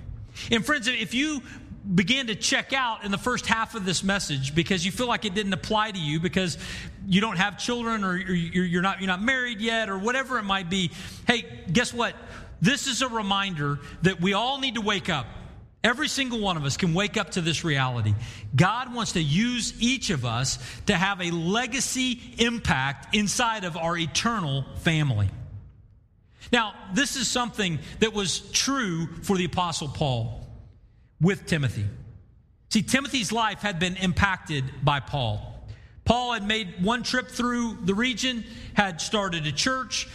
And 0.51 0.65
friends, 0.65 0.89
if 0.89 1.13
you 1.13 1.41
began 1.95 2.27
to 2.27 2.35
check 2.35 2.73
out 2.73 3.05
in 3.05 3.11
the 3.11 3.17
first 3.17 3.45
half 3.45 3.75
of 3.75 3.85
this 3.85 4.03
message 4.03 4.53
because 4.53 4.85
you 4.85 4.91
feel 4.91 5.07
like 5.07 5.23
it 5.23 5.33
didn't 5.33 5.53
apply 5.53 5.91
to 5.91 5.99
you 5.99 6.19
because 6.19 6.57
you 7.07 7.21
don't 7.21 7.37
have 7.37 7.57
children 7.57 8.03
or 8.03 8.17
you're 8.17 8.81
not, 8.81 8.99
you're 8.99 9.07
not 9.07 9.21
married 9.21 9.61
yet 9.61 9.87
or 9.87 9.97
whatever 9.97 10.37
it 10.37 10.43
might 10.43 10.69
be, 10.69 10.91
hey, 11.27 11.45
guess 11.71 11.93
what? 11.93 12.13
This 12.59 12.87
is 12.87 13.01
a 13.01 13.07
reminder 13.07 13.79
that 14.01 14.19
we 14.19 14.33
all 14.33 14.59
need 14.59 14.75
to 14.75 14.81
wake 14.81 15.07
up. 15.07 15.27
Every 15.83 16.09
single 16.09 16.39
one 16.39 16.57
of 16.57 16.65
us 16.65 16.75
can 16.75 16.93
wake 16.93 17.15
up 17.15 17.31
to 17.31 17.41
this 17.41 17.63
reality. 17.63 18.13
God 18.53 18.93
wants 18.93 19.13
to 19.13 19.21
use 19.21 19.73
each 19.79 20.09
of 20.09 20.25
us 20.25 20.59
to 20.87 20.95
have 20.95 21.21
a 21.21 21.31
legacy 21.31 22.19
impact 22.37 23.15
inside 23.15 23.63
of 23.63 23.77
our 23.77 23.97
eternal 23.97 24.65
family. 24.79 25.29
Now, 26.51 26.73
this 26.93 27.15
is 27.15 27.27
something 27.27 27.79
that 27.99 28.13
was 28.13 28.39
true 28.51 29.07
for 29.21 29.37
the 29.37 29.45
Apostle 29.45 29.87
Paul 29.87 30.47
with 31.21 31.45
Timothy. 31.45 31.85
See, 32.69 32.81
Timothy's 32.81 33.31
life 33.31 33.61
had 33.61 33.79
been 33.79 33.95
impacted 33.97 34.65
by 34.83 34.99
Paul. 34.99 35.45
Paul 36.05 36.33
had 36.33 36.45
made 36.45 36.83
one 36.83 37.03
trip 37.03 37.29
through 37.29 37.77
the 37.83 37.93
region, 37.93 38.43
had 38.73 38.99
started 38.99 39.45
a 39.47 39.51
church. 39.51 40.07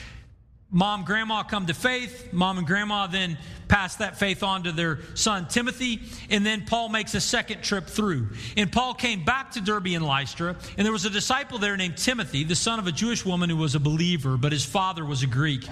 Mom, 0.71 1.05
grandma 1.05 1.45
come 1.45 1.67
to 1.67 1.75
faith. 1.75 2.33
Mom 2.33 2.59
and 2.59 2.67
grandma 2.67 3.07
then 3.07 3.39
passed 3.69 3.99
that 3.99 4.19
faith 4.19 4.43
on 4.43 4.65
to 4.65 4.73
their 4.73 4.99
son 5.15 5.47
Timothy. 5.49 6.01
And 6.31 6.45
then 6.45 6.65
Paul 6.67 6.89
makes 6.89 7.15
a 7.15 7.21
second 7.21 7.63
trip 7.63 7.87
through. 7.87 8.29
And 8.57 8.71
Paul 8.71 8.95
came 8.95 9.25
back 9.25 9.53
to 9.53 9.61
Derbe 9.61 9.89
and 9.89 10.05
Lystra. 10.05 10.57
And 10.77 10.85
there 10.85 10.93
was 10.93 11.05
a 11.05 11.11
disciple 11.11 11.59
there 11.59 11.77
named 11.77 11.97
Timothy, 11.97 12.45
the 12.45 12.55
son 12.55 12.79
of 12.79 12.87
a 12.87 12.93
Jewish 12.93 13.25
woman 13.25 13.51
who 13.51 13.57
was 13.57 13.75
a 13.75 13.81
believer, 13.81 14.37
but 14.37 14.53
his 14.53 14.65
father 14.65 15.05
was 15.05 15.23
a 15.23 15.27
Greek. 15.27 15.67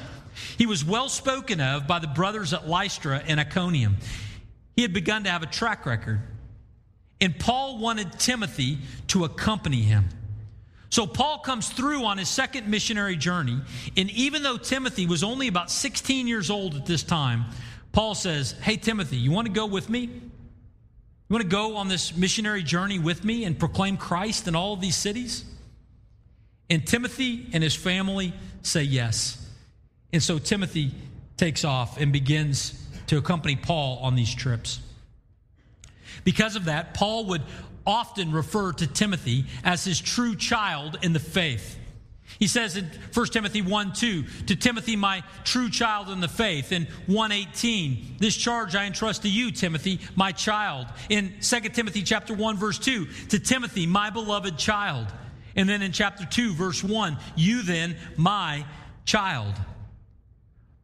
He 0.58 0.66
was 0.66 0.84
well 0.84 1.08
spoken 1.08 1.60
of 1.60 1.86
by 1.86 1.98
the 1.98 2.06
brothers 2.06 2.52
at 2.52 2.68
Lystra 2.68 3.22
and 3.26 3.38
Iconium. 3.38 3.96
He 4.76 4.82
had 4.82 4.92
begun 4.92 5.24
to 5.24 5.30
have 5.30 5.42
a 5.42 5.46
track 5.46 5.86
record. 5.86 6.20
And 7.20 7.38
Paul 7.38 7.78
wanted 7.78 8.18
Timothy 8.18 8.78
to 9.08 9.24
accompany 9.24 9.82
him. 9.82 10.08
So 10.90 11.06
Paul 11.06 11.38
comes 11.38 11.70
through 11.70 12.04
on 12.04 12.18
his 12.18 12.28
second 12.28 12.68
missionary 12.68 13.16
journey. 13.16 13.58
And 13.96 14.10
even 14.10 14.42
though 14.42 14.58
Timothy 14.58 15.06
was 15.06 15.22
only 15.22 15.48
about 15.48 15.70
16 15.70 16.26
years 16.26 16.50
old 16.50 16.74
at 16.74 16.84
this 16.84 17.02
time, 17.02 17.46
Paul 17.92 18.14
says, 18.14 18.52
Hey, 18.62 18.76
Timothy, 18.76 19.16
you 19.16 19.30
want 19.30 19.46
to 19.46 19.52
go 19.52 19.66
with 19.66 19.88
me? 19.88 20.00
You 20.02 21.34
want 21.36 21.42
to 21.42 21.48
go 21.48 21.76
on 21.76 21.88
this 21.88 22.16
missionary 22.16 22.62
journey 22.62 22.98
with 22.98 23.24
me 23.24 23.44
and 23.44 23.58
proclaim 23.58 23.96
Christ 23.96 24.48
in 24.48 24.56
all 24.56 24.74
of 24.74 24.80
these 24.80 24.96
cities? 24.96 25.44
And 26.68 26.86
Timothy 26.86 27.46
and 27.52 27.62
his 27.62 27.74
family 27.74 28.32
say 28.62 28.82
yes. 28.82 29.38
And 30.12 30.22
so 30.22 30.38
Timothy 30.38 30.92
takes 31.36 31.64
off 31.64 31.98
and 31.98 32.12
begins 32.12 32.78
to 33.08 33.18
accompany 33.18 33.56
Paul 33.56 33.98
on 33.98 34.14
these 34.14 34.34
trips. 34.34 34.80
Because 36.24 36.56
of 36.56 36.66
that, 36.66 36.94
Paul 36.94 37.26
would 37.26 37.42
often 37.86 38.32
refer 38.32 38.72
to 38.72 38.86
Timothy 38.86 39.46
as 39.64 39.84
his 39.84 40.00
true 40.00 40.36
child 40.36 40.98
in 41.02 41.12
the 41.12 41.18
faith. 41.18 41.78
He 42.38 42.46
says 42.46 42.76
in 42.76 42.90
1 43.14 43.26
Timothy 43.26 43.62
1 43.62 43.92
2, 43.92 44.22
to 44.46 44.56
Timothy, 44.56 44.96
my 44.96 45.22
true 45.44 45.70
child 45.70 46.08
in 46.08 46.20
the 46.20 46.28
faith. 46.28 46.72
In 46.72 46.86
118, 47.06 48.16
this 48.18 48.36
charge 48.36 48.74
I 48.74 48.86
entrust 48.86 49.22
to 49.22 49.28
you, 49.28 49.50
Timothy, 49.50 50.00
my 50.16 50.32
child. 50.32 50.86
In 51.08 51.34
2 51.40 51.60
Timothy 51.70 52.02
chapter 52.02 52.34
1, 52.34 52.56
verse 52.56 52.78
2, 52.78 53.06
to 53.30 53.38
Timothy, 53.38 53.86
my 53.86 54.10
beloved 54.10 54.58
child. 54.58 55.06
And 55.54 55.68
then 55.68 55.82
in 55.82 55.92
chapter 55.92 56.24
2, 56.24 56.54
verse 56.54 56.82
1, 56.82 57.18
you 57.36 57.62
then, 57.62 57.96
my 58.16 58.64
child. 59.04 59.54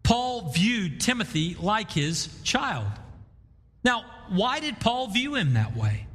Paul 0.03 0.53
viewed 0.53 1.01
Timothy 1.01 1.57
like 1.59 1.91
his 1.91 2.29
child. 2.43 2.87
Now, 3.85 4.05
why 4.29 4.61
did 4.61 4.81
Paul 4.81 5.09
view 5.09 5.35
him 5.35 5.55
that 5.55 5.77
way? 5.77 6.07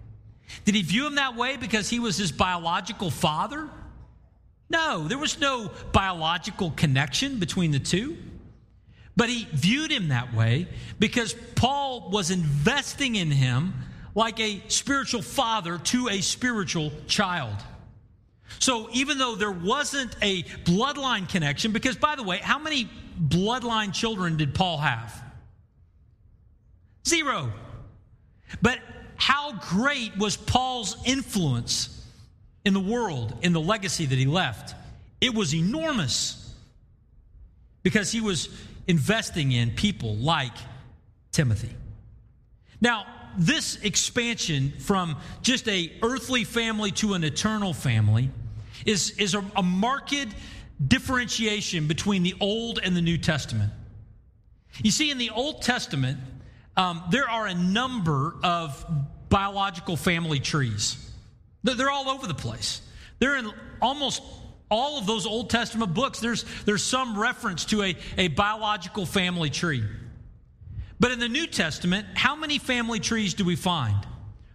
Did 0.66 0.76
he 0.76 0.82
view 0.82 1.08
him 1.08 1.16
that 1.16 1.36
way 1.36 1.58
because 1.58 1.90
he 1.90 2.00
was 2.00 2.18
his 2.18 2.32
biological 2.32 3.10
father? 3.10 3.70
No, 4.74 5.08
there 5.08 5.20
was 5.20 5.40
no 5.40 5.70
biological 5.92 6.72
connection 6.72 7.38
between 7.38 7.72
the 7.72 7.80
two. 7.80 8.18
But 9.16 9.30
he 9.30 9.48
viewed 9.54 9.92
him 9.92 10.08
that 10.08 10.34
way 10.34 10.68
because 10.98 11.36
Paul 11.56 12.10
was 12.10 12.32
investing 12.32 13.16
in 13.16 13.30
him 13.30 13.76
like 14.16 14.40
a 14.40 14.64
spiritual 14.70 15.22
father 15.22 15.78
to 15.78 16.10
a 16.10 16.22
spiritual 16.22 16.92
child. 17.06 17.56
So 18.58 18.90
even 18.94 19.20
though 19.20 19.36
there 19.36 19.52
wasn't 19.52 20.16
a 20.24 20.42
bloodline 20.66 21.30
connection, 21.30 21.72
because 21.72 21.96
by 21.96 22.16
the 22.16 22.24
way, 22.24 22.38
how 22.40 22.58
many 22.58 22.90
bloodline 23.22 23.94
children 23.94 24.38
did 24.38 24.56
Paul 24.56 24.80
have? 24.80 25.24
Zero. 27.08 27.52
But 28.64 28.80
how 29.18 29.54
great 29.54 30.18
was 30.18 30.36
Paul's 30.36 30.98
influence 31.06 31.93
in 32.66 32.74
the 32.74 32.80
world, 32.80 33.38
in 33.42 33.54
the 33.54 33.62
legacy 33.62 34.06
that 34.06 34.18
he 34.18 34.26
left? 34.26 34.76
It 35.22 35.34
was 35.34 35.54
enormous 35.54 36.54
because 37.82 38.12
he 38.12 38.22
was 38.22 38.50
investing 38.88 39.52
in 39.52 39.72
people 39.72 40.16
like 40.16 40.56
Timothy. 41.32 41.76
Now, 42.82 43.06
this 43.38 43.78
expansion 43.78 44.74
from 44.80 45.18
just 45.42 45.68
a 45.68 45.92
earthly 46.02 46.44
family 46.44 46.92
to 46.92 47.14
an 47.14 47.24
eternal 47.24 47.74
family 47.74 48.30
is, 48.86 49.12
is 49.18 49.34
a, 49.34 49.44
a 49.56 49.64
marked 49.64 50.28
differentiation 50.86 51.88
between 51.88 52.24
the 52.24 52.36
Old 52.40 52.80
and 52.84 52.96
the 52.96 53.02
New 53.02 53.18
Testament. 53.18 53.72
You 54.84 54.92
see, 54.92 55.12
in 55.12 55.18
the 55.18 55.30
Old 55.30 55.62
Testament, 55.62 56.20
um, 56.76 57.04
there 57.12 57.30
are 57.30 57.48
a 57.48 57.54
number 57.54 58.36
of 58.44 58.86
biological 59.30 59.96
family 59.96 60.40
trees. 60.40 61.12
They're 61.64 61.90
all 61.90 62.10
over 62.10 62.28
the 62.28 62.34
place. 62.34 62.82
They're 63.20 63.38
in 63.38 63.52
almost 63.82 64.22
all 64.70 64.98
of 64.98 65.06
those 65.06 65.26
Old 65.26 65.50
Testament 65.50 65.94
books. 65.94 66.20
There's, 66.20 66.46
there's 66.66 66.84
some 66.84 67.18
reference 67.18 67.66
to 67.66 67.84
a, 67.84 67.96
a 68.18 68.28
biological 68.30 69.06
family 69.06 69.50
tree. 69.50 69.84
But 71.00 71.12
in 71.12 71.20
the 71.20 71.30
New 71.30 71.48
Testament, 71.48 72.08
how 72.16 72.36
many 72.36 72.60
family 72.60 73.00
trees 73.00 73.34
do 73.34 73.46
we 73.46 73.56
find? 73.56 73.96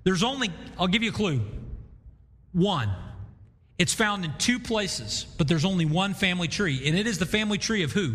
There's 0.05 0.23
only, 0.23 0.51
I'll 0.79 0.89
give 0.89 1.03
you 1.03 1.11
a 1.11 1.15
clue, 1.15 1.41
one. 2.53 2.91
It's 3.79 3.95
found 3.95 4.25
in 4.25 4.33
two 4.39 4.59
places, 4.59 5.27
but 5.37 5.47
there's 5.47 5.65
only 5.65 5.85
one 5.85 6.15
family 6.15 6.49
tree, 6.49 6.83
and 6.87 6.99
it 6.99 7.07
is 7.07 7.19
the 7.19 7.27
family 7.27 7.59
tree 7.59 7.85
of 7.85 7.93
who? 7.93 8.15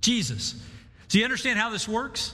Jesus. 0.00 0.62
Do 1.08 1.18
you 1.18 1.24
understand 1.24 1.58
how 1.58 1.70
this 1.70 1.88
works? 1.88 2.32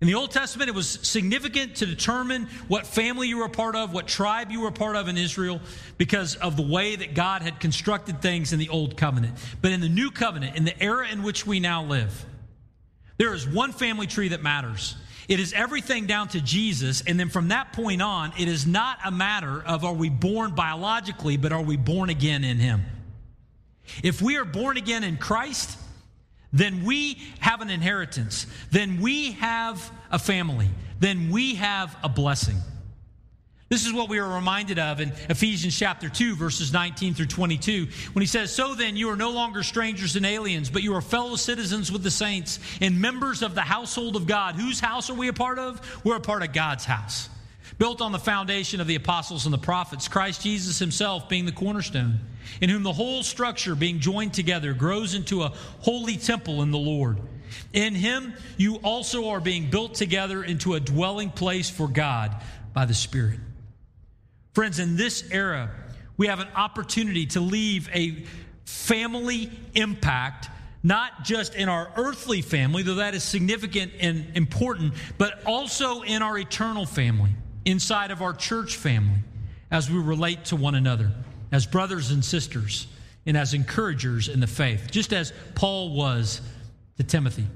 In 0.00 0.06
the 0.06 0.14
Old 0.14 0.30
Testament, 0.30 0.68
it 0.68 0.76
was 0.76 0.88
significant 0.88 1.76
to 1.76 1.86
determine 1.86 2.48
what 2.68 2.86
family 2.86 3.26
you 3.26 3.38
were 3.38 3.46
a 3.46 3.50
part 3.50 3.74
of, 3.74 3.92
what 3.92 4.06
tribe 4.06 4.52
you 4.52 4.60
were 4.60 4.68
a 4.68 4.72
part 4.72 4.94
of 4.94 5.08
in 5.08 5.16
Israel, 5.16 5.60
because 5.96 6.36
of 6.36 6.56
the 6.56 6.62
way 6.62 6.94
that 6.94 7.14
God 7.14 7.42
had 7.42 7.58
constructed 7.58 8.22
things 8.22 8.52
in 8.52 8.60
the 8.60 8.68
Old 8.68 8.96
Covenant. 8.96 9.34
But 9.60 9.72
in 9.72 9.80
the 9.80 9.88
New 9.88 10.12
Covenant, 10.12 10.56
in 10.56 10.64
the 10.64 10.80
era 10.80 11.08
in 11.10 11.24
which 11.24 11.46
we 11.46 11.58
now 11.58 11.82
live, 11.82 12.26
there 13.16 13.34
is 13.34 13.48
one 13.48 13.72
family 13.72 14.06
tree 14.06 14.28
that 14.28 14.40
matters. 14.40 14.94
It 15.26 15.40
is 15.40 15.52
everything 15.52 16.06
down 16.06 16.28
to 16.28 16.40
Jesus. 16.40 17.02
And 17.04 17.18
then 17.18 17.28
from 17.28 17.48
that 17.48 17.72
point 17.72 18.00
on, 18.00 18.32
it 18.38 18.46
is 18.46 18.68
not 18.68 18.98
a 19.04 19.10
matter 19.10 19.60
of 19.66 19.84
are 19.84 19.92
we 19.92 20.10
born 20.10 20.52
biologically, 20.54 21.36
but 21.36 21.50
are 21.50 21.60
we 21.60 21.76
born 21.76 22.08
again 22.08 22.44
in 22.44 22.58
Him? 22.58 22.84
If 24.04 24.22
we 24.22 24.36
are 24.36 24.44
born 24.44 24.76
again 24.76 25.02
in 25.02 25.16
Christ, 25.16 25.76
then 26.52 26.84
we 26.84 27.20
have 27.40 27.60
an 27.60 27.70
inheritance. 27.70 28.46
Then 28.70 29.00
we 29.00 29.32
have 29.32 29.90
a 30.10 30.18
family. 30.18 30.68
Then 31.00 31.30
we 31.30 31.56
have 31.56 31.96
a 32.02 32.08
blessing. 32.08 32.56
This 33.68 33.86
is 33.86 33.92
what 33.92 34.08
we 34.08 34.18
are 34.18 34.34
reminded 34.34 34.78
of 34.78 34.98
in 34.98 35.12
Ephesians 35.28 35.78
chapter 35.78 36.08
2, 36.08 36.36
verses 36.36 36.72
19 36.72 37.12
through 37.12 37.26
22, 37.26 37.88
when 38.14 38.22
he 38.22 38.26
says, 38.26 38.50
So 38.50 38.74
then 38.74 38.96
you 38.96 39.10
are 39.10 39.16
no 39.16 39.30
longer 39.30 39.62
strangers 39.62 40.16
and 40.16 40.24
aliens, 40.24 40.70
but 40.70 40.82
you 40.82 40.94
are 40.94 41.02
fellow 41.02 41.36
citizens 41.36 41.92
with 41.92 42.02
the 42.02 42.10
saints 42.10 42.60
and 42.80 42.98
members 42.98 43.42
of 43.42 43.54
the 43.54 43.60
household 43.60 44.16
of 44.16 44.26
God. 44.26 44.54
Whose 44.54 44.80
house 44.80 45.10
are 45.10 45.14
we 45.14 45.28
a 45.28 45.34
part 45.34 45.58
of? 45.58 46.02
We're 46.02 46.16
a 46.16 46.20
part 46.20 46.42
of 46.42 46.54
God's 46.54 46.86
house 46.86 47.28
built 47.78 48.00
on 48.00 48.12
the 48.12 48.18
foundation 48.18 48.80
of 48.80 48.86
the 48.86 48.96
apostles 48.96 49.46
and 49.46 49.52
the 49.52 49.58
prophets, 49.58 50.08
Christ 50.08 50.42
Jesus 50.42 50.78
himself 50.78 51.28
being 51.28 51.46
the 51.46 51.52
cornerstone, 51.52 52.18
in 52.60 52.70
whom 52.70 52.82
the 52.82 52.92
whole 52.92 53.22
structure 53.22 53.74
being 53.74 54.00
joined 54.00 54.34
together 54.34 54.74
grows 54.74 55.14
into 55.14 55.42
a 55.42 55.52
holy 55.80 56.16
temple 56.16 56.62
in 56.62 56.70
the 56.70 56.78
Lord. 56.78 57.18
In 57.72 57.94
him 57.94 58.34
you 58.56 58.76
also 58.76 59.30
are 59.30 59.40
being 59.40 59.70
built 59.70 59.94
together 59.94 60.44
into 60.44 60.74
a 60.74 60.80
dwelling 60.80 61.30
place 61.30 61.70
for 61.70 61.88
God 61.88 62.34
by 62.72 62.84
the 62.84 62.94
Spirit. 62.94 63.40
Friends, 64.54 64.78
in 64.78 64.96
this 64.96 65.28
era, 65.30 65.70
we 66.16 66.26
have 66.26 66.40
an 66.40 66.48
opportunity 66.54 67.26
to 67.26 67.40
leave 67.40 67.88
a 67.94 68.24
family 68.64 69.50
impact 69.74 70.48
not 70.82 71.24
just 71.24 71.54
in 71.54 71.68
our 71.68 71.90
earthly 71.96 72.40
family, 72.42 72.82
though 72.82 72.96
that 72.96 73.14
is 73.14 73.24
significant 73.24 73.92
and 74.00 74.36
important, 74.36 74.94
but 75.16 75.44
also 75.44 76.02
in 76.02 76.22
our 76.22 76.38
eternal 76.38 76.86
family 76.86 77.30
inside 77.64 78.10
of 78.10 78.22
our 78.22 78.32
church 78.32 78.76
family 78.76 79.18
as 79.70 79.90
we 79.90 79.98
relate 79.98 80.46
to 80.46 80.56
one 80.56 80.74
another, 80.74 81.12
as 81.52 81.66
brothers 81.66 82.10
and 82.10 82.24
sisters, 82.24 82.86
and 83.26 83.36
as 83.36 83.54
encouragers 83.54 84.28
in 84.28 84.40
the 84.40 84.46
faith, 84.46 84.90
just 84.90 85.12
as 85.12 85.32
Paul 85.54 85.94
was 85.94 86.40
to 86.96 87.02
Timothy. 87.02 87.46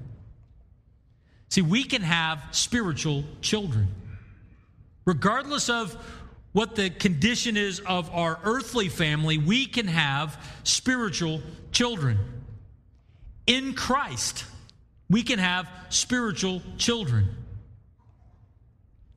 See, 1.48 1.62
we 1.62 1.85
can 1.85 2.02
have 2.02 2.42
spiritual 2.52 3.24
children. 3.40 3.88
Regardless 5.05 5.68
of 5.68 5.94
what 6.52 6.76
the 6.76 6.90
condition 6.90 7.57
is 7.57 7.81
of 7.81 8.11
our 8.11 8.38
earthly 8.44 8.88
family, 8.88 9.38
we 9.38 9.66
can 9.66 9.87
have 9.87 10.38
spiritual 10.64 11.40
children. 11.72 12.18
In 13.46 13.74
Christ, 13.74 14.44
we 15.11 15.22
can 15.22 15.38
have 15.38 15.68
spiritual 15.88 16.62
children 16.78 17.28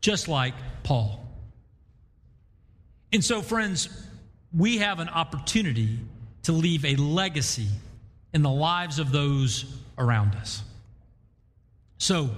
just 0.01 0.27
like 0.27 0.53
Paul. 0.83 1.19
And 3.11 3.23
so, 3.23 3.41
friends, 3.41 3.89
we 4.55 4.77
have 4.77 4.99
an 4.99 5.09
opportunity 5.09 5.99
to 6.43 6.51
leave 6.51 6.85
a 6.85 6.95
legacy 6.95 7.67
in 8.33 8.41
the 8.41 8.49
lives 8.49 8.99
of 8.99 9.11
those 9.11 9.65
around 9.97 10.35
us. 10.35 10.63
So, 11.97 12.29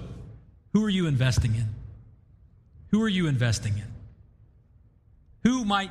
who 0.72 0.84
are 0.84 0.90
you 0.90 1.06
investing 1.06 1.54
in? 1.54 1.66
Who 2.90 3.02
are 3.02 3.08
you 3.08 3.26
investing 3.26 3.74
in? 3.74 3.84
Who 5.44 5.64
might 5.64 5.90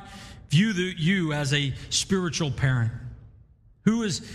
view 0.50 0.72
the, 0.72 0.94
you 0.96 1.32
as 1.32 1.52
a 1.52 1.72
spiritual 1.90 2.50
parent? 2.50 2.92
Who 3.84 4.02
is 4.02 4.28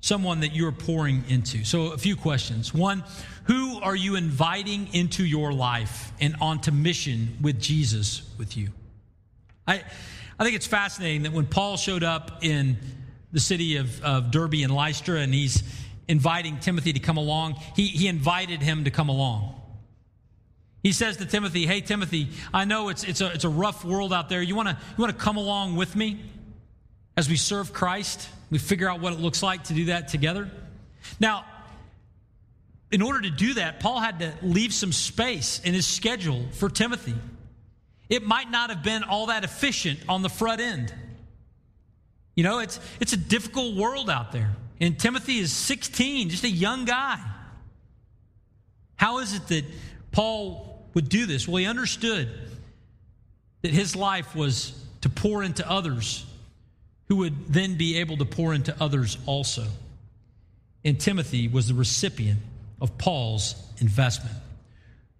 someone 0.00 0.40
that 0.40 0.54
you're 0.54 0.72
pouring 0.72 1.24
into? 1.28 1.64
So, 1.64 1.92
a 1.92 1.98
few 1.98 2.16
questions. 2.16 2.72
One, 2.72 3.04
who 3.44 3.80
are 3.80 3.96
you 3.96 4.14
inviting 4.14 4.92
into 4.94 5.24
your 5.24 5.52
life 5.52 6.12
and 6.20 6.36
onto 6.40 6.70
mission 6.70 7.36
with 7.40 7.60
Jesus 7.60 8.22
with 8.38 8.56
you? 8.56 8.68
I, 9.66 9.82
I 10.42 10.44
think 10.44 10.56
it's 10.56 10.66
fascinating 10.66 11.22
that 11.22 11.32
when 11.32 11.46
Paul 11.46 11.76
showed 11.76 12.02
up 12.02 12.42
in 12.42 12.76
the 13.30 13.38
city 13.38 13.76
of, 13.76 14.02
of 14.02 14.32
Derbe 14.32 14.54
and 14.54 14.74
Lystra 14.74 15.20
and 15.20 15.32
he's 15.32 15.62
inviting 16.08 16.58
Timothy 16.58 16.92
to 16.94 16.98
come 16.98 17.16
along, 17.16 17.60
he, 17.76 17.86
he 17.86 18.08
invited 18.08 18.60
him 18.60 18.82
to 18.82 18.90
come 18.90 19.08
along. 19.08 19.54
He 20.82 20.90
says 20.90 21.18
to 21.18 21.26
Timothy, 21.26 21.64
Hey, 21.64 21.80
Timothy, 21.80 22.30
I 22.52 22.64
know 22.64 22.88
it's, 22.88 23.04
it's, 23.04 23.20
a, 23.20 23.32
it's 23.32 23.44
a 23.44 23.48
rough 23.48 23.84
world 23.84 24.12
out 24.12 24.28
there. 24.28 24.42
You 24.42 24.56
want 24.56 24.68
to 24.68 24.74
you 24.74 25.00
wanna 25.00 25.12
come 25.12 25.36
along 25.36 25.76
with 25.76 25.94
me 25.94 26.18
as 27.16 27.28
we 27.28 27.36
serve 27.36 27.72
Christ? 27.72 28.28
We 28.50 28.58
figure 28.58 28.90
out 28.90 28.98
what 28.98 29.12
it 29.12 29.20
looks 29.20 29.44
like 29.44 29.62
to 29.66 29.74
do 29.74 29.84
that 29.84 30.08
together. 30.08 30.50
Now, 31.20 31.44
in 32.90 33.00
order 33.00 33.20
to 33.20 33.30
do 33.30 33.54
that, 33.54 33.78
Paul 33.78 34.00
had 34.00 34.18
to 34.18 34.32
leave 34.42 34.74
some 34.74 34.90
space 34.90 35.60
in 35.60 35.72
his 35.72 35.86
schedule 35.86 36.48
for 36.50 36.68
Timothy. 36.68 37.14
It 38.12 38.22
might 38.22 38.50
not 38.50 38.68
have 38.68 38.82
been 38.82 39.04
all 39.04 39.28
that 39.28 39.42
efficient 39.42 39.98
on 40.06 40.20
the 40.20 40.28
front 40.28 40.60
end. 40.60 40.92
You 42.34 42.44
know, 42.44 42.58
it's, 42.58 42.78
it's 43.00 43.14
a 43.14 43.16
difficult 43.16 43.74
world 43.74 44.10
out 44.10 44.32
there. 44.32 44.54
And 44.82 45.00
Timothy 45.00 45.38
is 45.38 45.50
16, 45.50 46.28
just 46.28 46.44
a 46.44 46.50
young 46.50 46.84
guy. 46.84 47.18
How 48.96 49.20
is 49.20 49.34
it 49.34 49.48
that 49.48 49.64
Paul 50.10 50.84
would 50.92 51.08
do 51.08 51.24
this? 51.24 51.48
Well, 51.48 51.56
he 51.56 51.64
understood 51.64 52.28
that 53.62 53.70
his 53.70 53.96
life 53.96 54.36
was 54.36 54.78
to 55.00 55.08
pour 55.08 55.42
into 55.42 55.66
others 55.66 56.26
who 57.08 57.16
would 57.16 57.48
then 57.50 57.78
be 57.78 57.96
able 57.96 58.18
to 58.18 58.26
pour 58.26 58.52
into 58.52 58.76
others 58.78 59.16
also. 59.24 59.64
And 60.84 61.00
Timothy 61.00 61.48
was 61.48 61.68
the 61.68 61.74
recipient 61.74 62.40
of 62.78 62.98
Paul's 62.98 63.54
investment. 63.78 64.36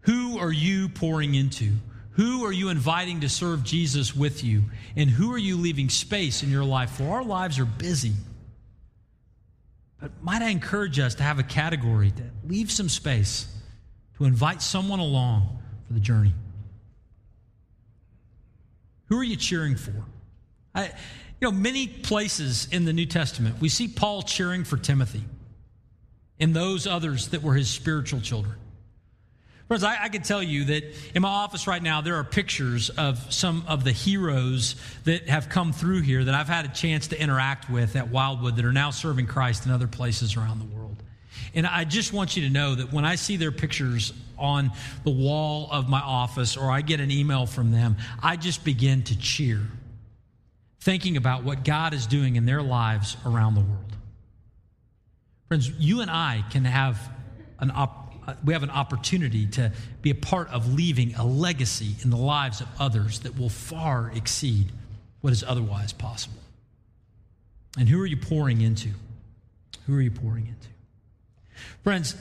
Who 0.01 0.39
are 0.39 0.53
you 0.53 0.91
pouring 0.91 1.35
into? 1.35 1.73
Who 2.13 2.45
are 2.45 2.53
you 2.53 2.69
inviting 2.69 3.21
to 3.21 3.29
serve 3.29 3.65
Jesus 3.65 4.15
with 4.15 4.45
you? 4.45 4.65
And 4.97 5.09
who 5.09 5.33
are 5.33 5.39
you 5.39 5.57
leaving 5.57 5.89
space 5.89 6.43
in 6.43 6.51
your 6.51 6.65
life 6.65 6.91
for? 6.91 7.05
Our 7.05 7.25
lives 7.25 7.59
are 7.59 7.65
busy. 7.65 8.13
But 10.01 10.11
might 10.23 10.43
I 10.43 10.49
encourage 10.49 10.99
us 10.99 11.15
to 11.17 11.23
have 11.23 11.39
a 11.39 11.43
category 11.43 12.11
to 12.11 12.23
leave 12.47 12.71
some 12.71 12.89
space 12.89 13.47
to 14.19 14.25
invite 14.25 14.61
someone 14.61 15.01
along 15.01 15.59
for 15.87 15.95
the 15.95 16.01
journey? 16.01 16.35
Who 19.07 19.19
are 19.19 19.25
you 19.25 19.37
cheering 19.37 19.77
for? 19.77 20.05
I, 20.75 20.87
you 20.87 20.93
know, 21.41 21.53
many 21.53 21.87
places 21.87 22.69
in 22.71 22.85
the 22.85 22.93
New 22.93 23.07
Testament, 23.07 23.61
we 23.61 23.69
see 23.69 23.89
Paul 23.89 24.23
cheering 24.23 24.65
for 24.65 24.77
Timothy 24.77 25.23
and 26.39 26.55
those 26.55 26.87
others 26.87 27.29
that 27.29 27.43
were 27.43 27.55
his 27.55 27.71
spiritual 27.71 28.21
children. 28.21 28.57
Friends, 29.73 29.85
I, 29.85 30.05
I 30.05 30.09
can 30.11 30.21
tell 30.21 30.43
you 30.43 30.65
that 30.65 30.85
in 31.15 31.23
my 31.23 31.31
office 31.31 31.67
right 31.67 31.83
now, 31.83 32.03
there 32.03 32.17
are 32.17 32.25
pictures 32.25 32.91
of 32.91 33.33
some 33.33 33.65
of 33.67 33.85
the 33.85 33.91
heroes 33.91 34.77
that 35.05 35.31
have 35.31 35.49
come 35.49 35.73
through 35.73 36.03
here 36.03 36.23
that 36.23 36.35
I've 36.35 36.47
had 36.47 36.67
a 36.67 36.69
chance 36.69 37.07
to 37.07 37.19
interact 37.19 37.71
with 37.71 37.97
at 37.97 38.11
Wildwood 38.11 38.57
that 38.57 38.67
are 38.67 38.73
now 38.75 38.91
serving 38.91 39.29
Christ 39.29 39.65
in 39.65 39.73
other 39.73 39.87
places 39.87 40.37
around 40.37 40.59
the 40.59 40.77
world. 40.77 41.03
And 41.55 41.67
I 41.67 41.85
just 41.85 42.13
want 42.13 42.37
you 42.37 42.43
to 42.43 42.51
know 42.51 42.75
that 42.75 42.93
when 42.93 43.07
I 43.07 43.15
see 43.15 43.39
their 43.39 43.51
pictures 43.51 44.13
on 44.37 44.73
the 45.05 45.11
wall 45.11 45.69
of 45.73 45.89
my 45.89 46.03
office 46.03 46.55
or 46.59 46.71
I 46.71 46.83
get 46.83 47.01
an 47.01 47.11
email 47.11 47.47
from 47.47 47.73
them, 47.73 47.97
I 48.23 48.37
just 48.37 48.67
begin 48.67 49.03
to 49.05 49.19
cheer, 49.19 49.63
thinking 50.81 51.17
about 51.17 51.45
what 51.45 51.65
God 51.65 51.95
is 51.95 52.07
doing 52.07 52.37
in 52.37 52.45
their 52.45 52.61
lives 52.61 53.17
around 53.25 53.55
the 53.55 53.63
world. 53.63 53.97
Friends, 55.49 55.71
you 55.79 56.03
and 56.03 56.11
I 56.11 56.45
can 56.51 56.67
have 56.67 57.01
an 57.59 57.73
op- 57.75 58.02
uh, 58.27 58.35
we 58.45 58.53
have 58.53 58.63
an 58.63 58.71
opportunity 58.71 59.47
to 59.47 59.73
be 60.01 60.11
a 60.11 60.15
part 60.15 60.49
of 60.49 60.75
leaving 60.75 61.15
a 61.15 61.25
legacy 61.25 61.97
in 62.03 62.11
the 62.11 62.17
lives 62.17 62.61
of 62.61 62.69
others 62.79 63.21
that 63.21 63.39
will 63.39 63.49
far 63.49 64.11
exceed 64.15 64.71
what 65.21 65.33
is 65.33 65.43
otherwise 65.43 65.93
possible. 65.93 66.41
And 67.79 67.89
who 67.89 68.01
are 68.01 68.07
you 68.07 68.17
pouring 68.17 68.61
into? 68.61 68.91
Who 69.87 69.97
are 69.97 70.01
you 70.01 70.11
pouring 70.11 70.47
into? 70.47 70.69
Friends, 71.83 72.15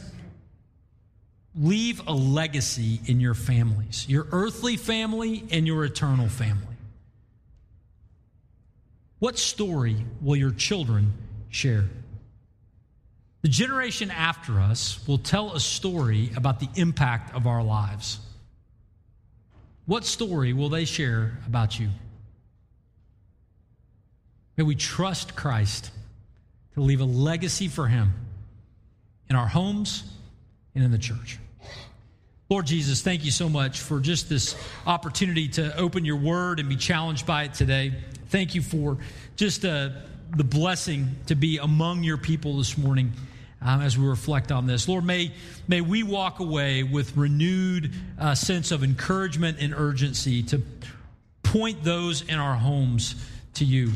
leave 1.55 2.07
a 2.07 2.13
legacy 2.13 3.01
in 3.05 3.19
your 3.19 3.33
families, 3.33 4.05
your 4.07 4.27
earthly 4.31 4.77
family 4.77 5.43
and 5.51 5.67
your 5.67 5.83
eternal 5.83 6.29
family. 6.29 6.65
What 9.19 9.37
story 9.37 9.97
will 10.21 10.35
your 10.35 10.51
children 10.51 11.13
share? 11.49 11.85
The 13.41 13.47
generation 13.47 14.12
after 14.12 14.60
us 14.60 14.99
will 15.08 15.17
tell 15.17 15.54
a 15.54 15.60
story 15.60 16.32
about 16.36 16.60
the 16.60 16.69
impact 16.75 17.34
of 17.34 17.47
our 17.47 17.63
lives. 17.63 18.19
What 19.88 20.06
story 20.06 20.54
will 20.54 20.69
they 20.69 20.86
share 20.86 21.39
about 21.47 21.80
you? 21.80 21.89
May 24.58 24.63
we 24.63 24.75
trust 24.75 25.36
Christ 25.36 25.89
to 26.75 26.82
leave 26.82 27.01
a 27.01 27.06
legacy 27.06 27.67
for 27.67 27.88
him 27.88 28.13
in 29.27 29.36
our 29.36 29.47
homes 29.47 30.04
and 30.75 30.84
in 30.84 30.91
the 30.91 30.99
church. 30.99 31.39
Lord 32.47 32.67
Jesus, 32.67 33.01
thank 33.01 33.25
you 33.25 33.32
so 33.32 33.49
much 33.49 33.80
for 33.80 33.99
just 33.99 34.30
this 34.30 34.56
opportunity 34.86 35.47
to 35.47 35.75
open 35.77 36.06
your 36.06 36.17
word 36.17 36.60
and 36.60 36.69
be 36.69 36.75
challenged 36.75 37.25
by 37.25 37.45
it 37.45 37.56
today. 37.56 37.93
Thank 38.27 38.54
you 38.54 38.62
for 38.62 38.97
just 39.36 39.65
uh, 39.65 39.89
the 40.36 40.43
blessing 40.43 41.15
to 41.25 41.36
be 41.36 41.58
among 41.58 42.04
your 42.04 42.17
people 42.17 42.58
this 42.58 42.77
morning 42.77 43.13
um, 43.62 43.82
as 43.82 43.97
we 43.97 44.06
reflect 44.08 44.52
on 44.52 44.65
this. 44.65 44.88
Lord, 44.88 45.06
may, 45.06 45.32
may 45.67 45.82
we 45.82 46.04
walk 46.04 46.39
away 46.39 46.84
with 46.84 47.15
renewed 47.15 47.93
uh, 48.19 48.36
sense 48.36 48.71
of 48.71 48.84
encouragement 48.84 49.58
and 49.60 49.74
urgency 49.74 50.43
to 50.43 50.62
point 51.43 51.84
those 51.84 52.21
in 52.21 52.39
our 52.39 52.56
homes 52.56 53.15
to 53.56 53.65
you. 53.65 53.91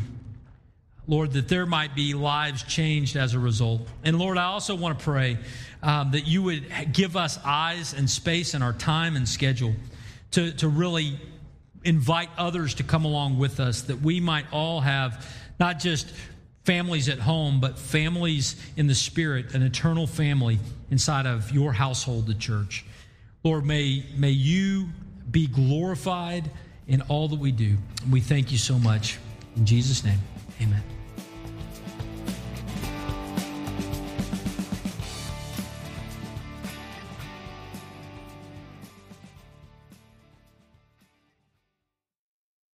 Lord, 1.07 1.33
that 1.33 1.47
there 1.47 1.65
might 1.65 1.95
be 1.95 2.13
lives 2.13 2.63
changed 2.63 3.15
as 3.15 3.33
a 3.33 3.39
result. 3.39 3.87
And 4.03 4.17
Lord, 4.17 4.37
I 4.37 4.45
also 4.45 4.75
want 4.75 4.97
to 4.97 5.05
pray 5.05 5.37
um, 5.83 6.11
that 6.11 6.25
you 6.25 6.41
would 6.43 6.65
give 6.91 7.15
us 7.15 7.39
eyes 7.45 7.93
and 7.93 8.09
space 8.09 8.55
in 8.55 8.63
our 8.63 8.73
time 8.73 9.15
and 9.15 9.29
schedule 9.29 9.75
to, 10.31 10.51
to 10.53 10.67
really 10.67 11.19
invite 11.83 12.29
others 12.37 12.73
to 12.75 12.83
come 12.83 13.05
along 13.05 13.37
with 13.37 13.59
us, 13.59 13.83
that 13.83 14.01
we 14.01 14.19
might 14.19 14.45
all 14.51 14.81
have 14.81 15.25
not 15.59 15.79
just 15.79 16.11
families 16.65 17.07
at 17.09 17.19
home, 17.19 17.61
but 17.61 17.77
families 17.77 18.55
in 18.75 18.87
the 18.87 18.95
spirit, 18.95 19.53
an 19.53 19.61
eternal 19.61 20.07
family 20.07 20.59
inside 20.91 21.25
of 21.25 21.51
your 21.51 21.71
household, 21.71 22.27
the 22.27 22.33
church. 22.33 22.85
Lord, 23.43 23.65
may, 23.65 24.03
may 24.17 24.31
you 24.31 24.89
be 25.29 25.47
glorified 25.47 26.49
in 26.87 27.01
all 27.03 27.27
that 27.27 27.39
we 27.39 27.51
do. 27.51 27.77
We 28.09 28.19
thank 28.19 28.51
you 28.51 28.57
so 28.57 28.79
much. 28.79 29.19
In 29.55 29.65
Jesus' 29.65 30.03
name, 30.03 30.19
amen. 30.61 30.94